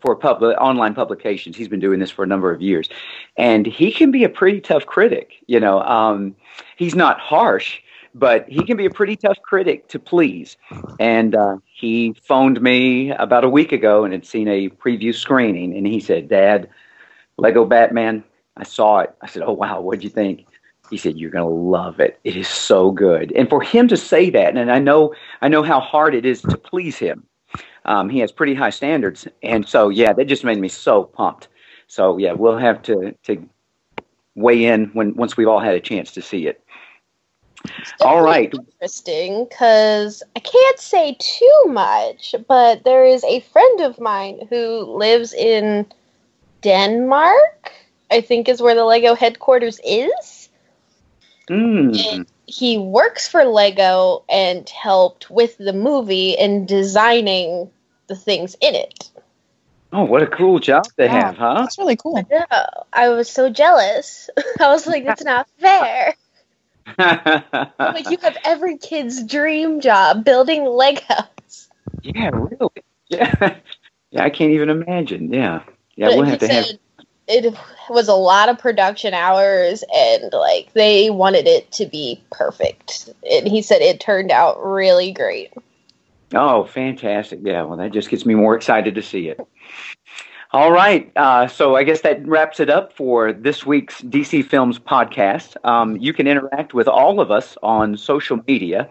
for 0.00 0.14
public 0.14 0.56
online 0.61 0.94
publications. 0.94 1.56
He's 1.56 1.68
been 1.68 1.80
doing 1.80 1.98
this 1.98 2.11
for 2.11 2.22
a 2.22 2.26
number 2.26 2.52
of 2.52 2.62
years, 2.62 2.88
and 3.37 3.66
he 3.66 3.90
can 3.90 4.12
be 4.12 4.22
a 4.22 4.28
pretty 4.28 4.61
tough 4.61 4.87
critic. 4.87 5.32
You 5.46 5.59
know, 5.59 5.80
um, 5.80 6.37
he's 6.76 6.94
not 6.94 7.18
harsh, 7.18 7.80
but 8.14 8.48
he 8.48 8.62
can 8.62 8.76
be 8.76 8.85
a 8.87 8.90
pretty 8.90 9.16
tough 9.16 9.38
critic 9.42 9.88
to 9.88 9.98
please. 9.98 10.56
And 11.00 11.35
uh, 11.35 11.56
he 11.64 12.14
phoned 12.22 12.61
me 12.61 13.11
about 13.12 13.42
a 13.42 13.48
week 13.48 13.72
ago 13.72 14.04
and 14.04 14.12
had 14.12 14.26
seen 14.26 14.48
a 14.48 14.68
preview 14.68 15.14
screening, 15.14 15.76
and 15.76 15.87
he 15.87 15.98
said, 15.98 16.28
"Dad, 16.28 16.68
Lego 17.38 17.64
Batman, 17.64 18.22
I 18.56 18.64
saw 18.64 19.00
it." 19.00 19.14
I 19.22 19.26
said, 19.26 19.42
"Oh 19.42 19.52
wow, 19.52 19.80
what'd 19.80 20.04
you 20.04 20.10
think?" 20.10 20.46
He 20.90 20.96
said, 20.96 21.16
"You're 21.18 21.30
gonna 21.30 21.48
love 21.48 22.00
it. 22.00 22.18
It 22.24 22.36
is 22.36 22.48
so 22.48 22.90
good." 22.90 23.32
And 23.32 23.48
for 23.48 23.60
him 23.62 23.88
to 23.88 23.96
say 23.96 24.30
that, 24.30 24.56
and 24.56 24.70
I 24.70 24.78
know, 24.78 25.14
I 25.42 25.48
know 25.48 25.62
how 25.62 25.80
hard 25.80 26.14
it 26.14 26.24
is 26.24 26.42
to 26.42 26.56
please 26.56 26.96
him 26.96 27.26
um, 27.86 28.08
he 28.08 28.18
has 28.18 28.32
pretty 28.32 28.54
high 28.54 28.70
standards, 28.70 29.26
and 29.42 29.66
so 29.66 29.88
yeah, 29.88 30.12
that 30.12 30.26
just 30.26 30.44
made 30.44 30.58
me 30.58 30.68
so 30.68 31.04
pumped. 31.04 31.48
So 31.86 32.18
yeah, 32.18 32.32
we'll 32.32 32.58
have 32.58 32.82
to 32.82 33.14
to 33.24 33.48
weigh 34.34 34.64
in 34.64 34.86
when 34.86 35.14
once 35.14 35.36
we've 35.36 35.48
all 35.48 35.60
had 35.60 35.74
a 35.74 35.80
chance 35.80 36.10
to 36.12 36.22
see 36.22 36.46
it. 36.46 36.62
All 38.00 38.22
right. 38.22 38.52
Interesting, 38.52 39.44
because 39.44 40.22
I 40.34 40.40
can't 40.40 40.78
say 40.78 41.16
too 41.18 41.62
much, 41.68 42.34
but 42.46 42.84
there 42.84 43.04
is 43.04 43.24
a 43.24 43.40
friend 43.40 43.80
of 43.80 43.98
mine 43.98 44.46
who 44.50 44.80
lives 44.80 45.32
in 45.32 45.86
Denmark. 46.62 47.72
I 48.10 48.20
think 48.20 48.48
is 48.48 48.62
where 48.62 48.74
the 48.74 48.84
Lego 48.84 49.14
headquarters 49.14 49.80
is. 49.84 50.48
Mm. 51.48 52.26
He 52.46 52.78
works 52.78 53.28
for 53.28 53.44
Lego 53.44 54.24
and 54.28 54.68
helped 54.68 55.30
with 55.30 55.58
the 55.58 55.72
movie 55.72 56.36
and 56.38 56.66
designing 56.66 57.70
the 58.06 58.16
things 58.16 58.56
in 58.60 58.74
it. 58.74 59.10
Oh, 59.92 60.04
what 60.04 60.22
a 60.22 60.26
cool 60.26 60.58
job 60.58 60.86
they 60.96 61.06
Yeah, 61.06 61.22
have, 61.22 61.36
huh? 61.36 61.54
That's 61.60 61.78
really 61.78 61.96
cool. 61.96 62.26
Yeah, 62.30 62.66
I 62.92 63.08
was 63.08 63.28
so 63.30 63.50
jealous. 63.50 64.28
I 64.60 64.68
was 64.68 64.86
like, 64.86 65.04
"That's 65.04 65.24
not 65.24 65.48
fair." 65.58 66.14
Like 67.78 68.10
you 68.10 68.18
have 68.22 68.36
every 68.44 68.78
kid's 68.78 69.22
dream 69.24 69.80
job, 69.80 70.24
building 70.24 70.62
Legos. 70.62 71.68
yeah, 72.02 72.30
really. 72.32 72.70
Yeah. 73.08 73.58
Yeah, 74.12 74.22
I 74.22 74.30
can't 74.30 74.52
even 74.52 74.70
imagine. 74.70 75.32
Yeah. 75.32 75.64
Yeah, 75.96 76.08
But 76.08 76.16
we'll 76.16 76.26
have 76.26 76.38
to 76.38 76.48
have 76.48 76.64
said 76.66 76.78
it 77.28 77.54
was 77.88 78.08
a 78.08 78.14
lot 78.14 78.48
of 78.48 78.58
production 78.58 79.14
hours, 79.14 79.82
and 79.94 80.32
like 80.32 80.72
they 80.74 81.10
wanted 81.10 81.46
it 81.46 81.70
to 81.72 81.86
be 81.86 82.22
perfect. 82.30 83.10
And 83.30 83.48
he 83.48 83.62
said 83.62 83.82
it 83.82 84.00
turned 84.00 84.30
out 84.30 84.64
really 84.64 85.12
great. 85.12 85.52
Oh, 86.34 86.64
fantastic. 86.64 87.40
Yeah, 87.42 87.62
well, 87.62 87.76
that 87.78 87.92
just 87.92 88.10
gets 88.10 88.26
me 88.26 88.34
more 88.34 88.56
excited 88.56 88.94
to 88.94 89.02
see 89.02 89.28
it. 89.28 89.40
All 90.52 90.72
right. 90.72 91.10
Uh, 91.16 91.48
so 91.48 91.76
I 91.76 91.82
guess 91.82 92.00
that 92.02 92.26
wraps 92.26 92.60
it 92.60 92.70
up 92.70 92.92
for 92.92 93.32
this 93.32 93.66
week's 93.66 94.00
DC 94.02 94.44
Films 94.44 94.78
podcast. 94.78 95.56
Um, 95.64 95.96
you 95.96 96.12
can 96.12 96.26
interact 96.26 96.72
with 96.72 96.88
all 96.88 97.20
of 97.20 97.30
us 97.30 97.56
on 97.62 97.96
social 97.96 98.40
media. 98.46 98.88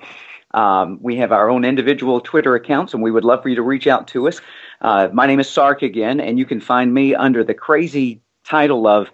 Um, 0.51 0.99
we 1.01 1.15
have 1.17 1.31
our 1.31 1.49
own 1.49 1.65
individual 1.65 2.21
Twitter 2.21 2.55
accounts, 2.55 2.93
and 2.93 3.01
we 3.01 3.11
would 3.11 3.25
love 3.25 3.41
for 3.41 3.49
you 3.49 3.55
to 3.55 3.61
reach 3.61 3.87
out 3.87 4.07
to 4.09 4.27
us. 4.27 4.41
Uh, 4.81 5.09
my 5.11 5.25
name 5.25 5.39
is 5.39 5.49
Sark 5.49 5.81
again, 5.81 6.19
and 6.19 6.37
you 6.37 6.45
can 6.45 6.61
find 6.61 6.93
me 6.93 7.15
under 7.15 7.43
the 7.43 7.53
crazy 7.53 8.21
title 8.45 8.87
of 8.87 9.09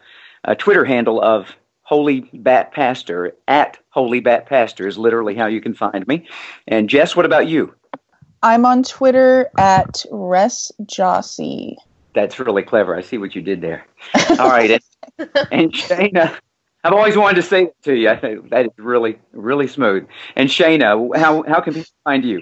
uh, 0.45 0.55
Twitter 0.55 0.85
handle 0.85 1.21
of 1.21 1.55
Holy 1.83 2.21
Bat 2.33 2.71
Pastor 2.71 3.33
at 3.47 3.77
Holy 3.89 4.19
Bat 4.19 4.45
Pastor 4.45 4.87
is 4.87 4.97
literally 4.97 5.35
how 5.35 5.47
you 5.47 5.61
can 5.61 5.73
find 5.73 6.07
me. 6.07 6.27
And 6.67 6.89
Jess, 6.89 7.15
what 7.15 7.25
about 7.25 7.47
you? 7.47 7.73
I'm 8.43 8.65
on 8.65 8.83
Twitter 8.83 9.51
at 9.57 10.05
Res 10.09 10.71
Jossie. 10.83 11.75
That's 12.13 12.39
really 12.39 12.63
clever. 12.63 12.95
I 12.95 13.01
see 13.01 13.17
what 13.17 13.35
you 13.35 13.41
did 13.41 13.61
there. 13.61 13.85
All 14.39 14.49
right. 14.49 14.71
and, 15.19 15.29
and 15.51 15.73
Shayna, 15.73 16.37
I've 16.83 16.93
always 16.93 17.15
wanted 17.15 17.35
to 17.35 17.43
say 17.43 17.65
that 17.65 17.83
to 17.83 17.93
you. 17.93 18.09
I 18.09 18.15
think 18.15 18.49
that 18.49 18.65
is 18.65 18.71
really, 18.77 19.19
really 19.33 19.67
smooth. 19.67 20.07
And 20.35 20.49
Shayna, 20.49 21.15
how, 21.17 21.43
how 21.43 21.61
can 21.61 21.73
people 21.73 21.91
find 22.03 22.25
you? 22.25 22.39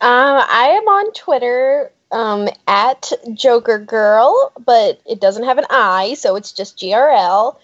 Um, 0.00 0.42
I 0.48 0.68
am 0.80 0.88
on 0.88 1.12
Twitter 1.12 1.92
um, 2.12 2.48
at 2.66 3.12
Joker 3.34 3.78
Girl, 3.78 4.52
but 4.64 5.00
it 5.06 5.20
doesn't 5.20 5.44
have 5.44 5.58
an 5.58 5.66
I, 5.70 6.14
so 6.14 6.36
it's 6.36 6.52
just 6.52 6.78
GRL. 6.78 7.56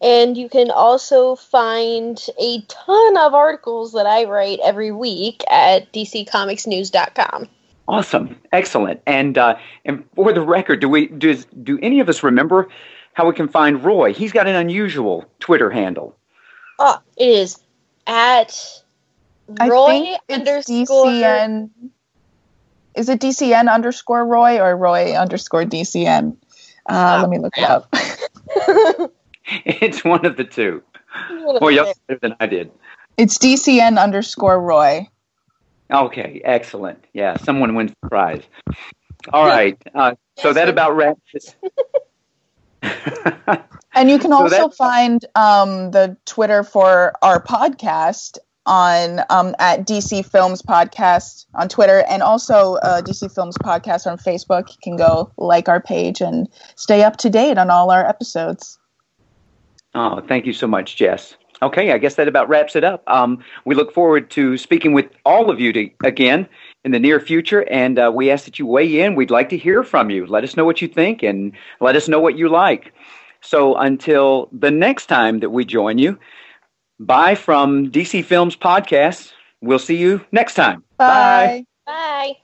And 0.00 0.36
you 0.36 0.48
can 0.48 0.70
also 0.70 1.34
find 1.36 2.20
a 2.38 2.60
ton 2.62 3.16
of 3.16 3.32
articles 3.32 3.92
that 3.92 4.06
I 4.06 4.24
write 4.24 4.58
every 4.62 4.90
week 4.90 5.42
at 5.50 5.92
dccomicsnews.com. 5.92 7.48
Awesome. 7.86 8.36
Excellent. 8.52 9.00
And, 9.06 9.38
uh, 9.38 9.56
and 9.84 10.04
for 10.14 10.32
the 10.32 10.42
record, 10.42 10.80
do 10.80 10.88
we, 10.88 11.06
does, 11.06 11.46
do 11.62 11.78
any 11.80 12.00
of 12.00 12.08
us 12.08 12.22
remember 12.22 12.68
how 13.14 13.26
we 13.26 13.34
can 13.34 13.48
find 13.48 13.82
Roy? 13.84 14.12
He's 14.12 14.32
got 14.32 14.46
an 14.46 14.56
unusual 14.56 15.24
Twitter 15.38 15.70
handle. 15.70 16.16
Oh, 16.78 16.98
it 17.16 17.28
is 17.28 17.58
at 18.06 18.82
I 19.58 19.68
Roy 19.68 19.86
think 19.88 20.20
it's 20.28 20.48
underscore. 20.48 21.06
DCN. 21.06 21.70
Is 22.94 23.08
it 23.08 23.20
DCN 23.20 23.72
underscore 23.72 24.24
Roy 24.26 24.60
or 24.60 24.76
Roy 24.76 25.14
underscore 25.14 25.64
DCN? 25.64 26.36
Uh, 26.88 27.18
let 27.20 27.30
me 27.30 27.38
look 27.38 27.56
it 27.56 27.64
up. 27.64 27.94
It's 29.46 30.02
one 30.02 30.24
of 30.24 30.38
the 30.38 30.44
two. 30.44 30.82
You're 31.38 31.60
better 32.08 32.18
than 32.20 32.34
I 32.40 32.46
did. 32.46 32.70
It's 33.18 33.36
DCN 33.36 34.02
underscore 34.02 34.58
Roy. 34.58 35.06
Okay, 35.90 36.40
excellent. 36.44 37.04
Yeah, 37.12 37.36
someone 37.36 37.74
wins 37.74 37.92
the 38.00 38.08
prize. 38.08 38.42
All 39.32 39.46
right. 39.46 39.76
Uh, 39.94 40.14
so 40.38 40.52
that 40.52 40.68
about 40.68 40.96
wraps 40.96 41.20
it. 41.34 41.54
And 43.96 44.10
you 44.10 44.18
can 44.18 44.32
also 44.32 44.68
that- 44.68 44.74
find 44.74 45.24
um, 45.36 45.92
the 45.92 46.16
Twitter 46.26 46.64
for 46.64 47.12
our 47.22 47.40
podcast 47.42 48.38
on 48.66 49.20
um, 49.30 49.54
at 49.58 49.86
DC 49.86 50.24
Films 50.30 50.62
Podcast 50.62 51.46
on 51.54 51.68
Twitter, 51.68 52.04
and 52.08 52.22
also 52.22 52.74
uh, 52.76 53.02
DC 53.02 53.34
Films 53.34 53.56
Podcast 53.58 54.06
on 54.06 54.18
Facebook. 54.18 54.70
You 54.70 54.76
can 54.82 54.96
go 54.96 55.30
like 55.36 55.68
our 55.68 55.80
page 55.80 56.20
and 56.20 56.48
stay 56.76 57.02
up 57.02 57.16
to 57.18 57.30
date 57.30 57.58
on 57.58 57.70
all 57.70 57.90
our 57.90 58.06
episodes. 58.06 58.78
Oh, 59.94 60.20
thank 60.20 60.46
you 60.46 60.52
so 60.52 60.66
much, 60.66 60.96
Jess. 60.96 61.36
Okay, 61.62 61.92
I 61.92 61.98
guess 61.98 62.16
that 62.16 62.28
about 62.28 62.48
wraps 62.48 62.74
it 62.74 62.84
up. 62.84 63.02
Um, 63.06 63.42
we 63.64 63.74
look 63.74 63.94
forward 63.94 64.30
to 64.32 64.58
speaking 64.58 64.92
with 64.92 65.06
all 65.24 65.50
of 65.50 65.60
you 65.60 65.72
to, 65.72 65.88
again 66.04 66.48
in 66.84 66.90
the 66.90 66.98
near 66.98 67.20
future, 67.20 67.66
and 67.70 67.98
uh, 67.98 68.10
we 68.14 68.30
ask 68.30 68.44
that 68.44 68.58
you 68.58 68.66
weigh 68.66 69.00
in. 69.00 69.14
We'd 69.14 69.30
like 69.30 69.48
to 69.50 69.56
hear 69.56 69.82
from 69.82 70.10
you. 70.10 70.26
Let 70.26 70.44
us 70.44 70.56
know 70.56 70.64
what 70.64 70.82
you 70.82 70.88
think, 70.88 71.22
and 71.22 71.52
let 71.80 71.96
us 71.96 72.08
know 72.08 72.20
what 72.20 72.36
you 72.36 72.48
like. 72.48 72.92
So 73.40 73.76
until 73.76 74.48
the 74.52 74.70
next 74.70 75.06
time 75.06 75.40
that 75.40 75.50
we 75.50 75.64
join 75.64 75.98
you, 75.98 76.18
bye 76.98 77.34
from 77.34 77.90
DC 77.90 78.24
Films 78.24 78.56
Podcast. 78.56 79.32
We'll 79.60 79.78
see 79.78 79.96
you 79.96 80.24
next 80.32 80.54
time. 80.54 80.84
Bye. 80.96 81.64
Bye. 81.86 82.34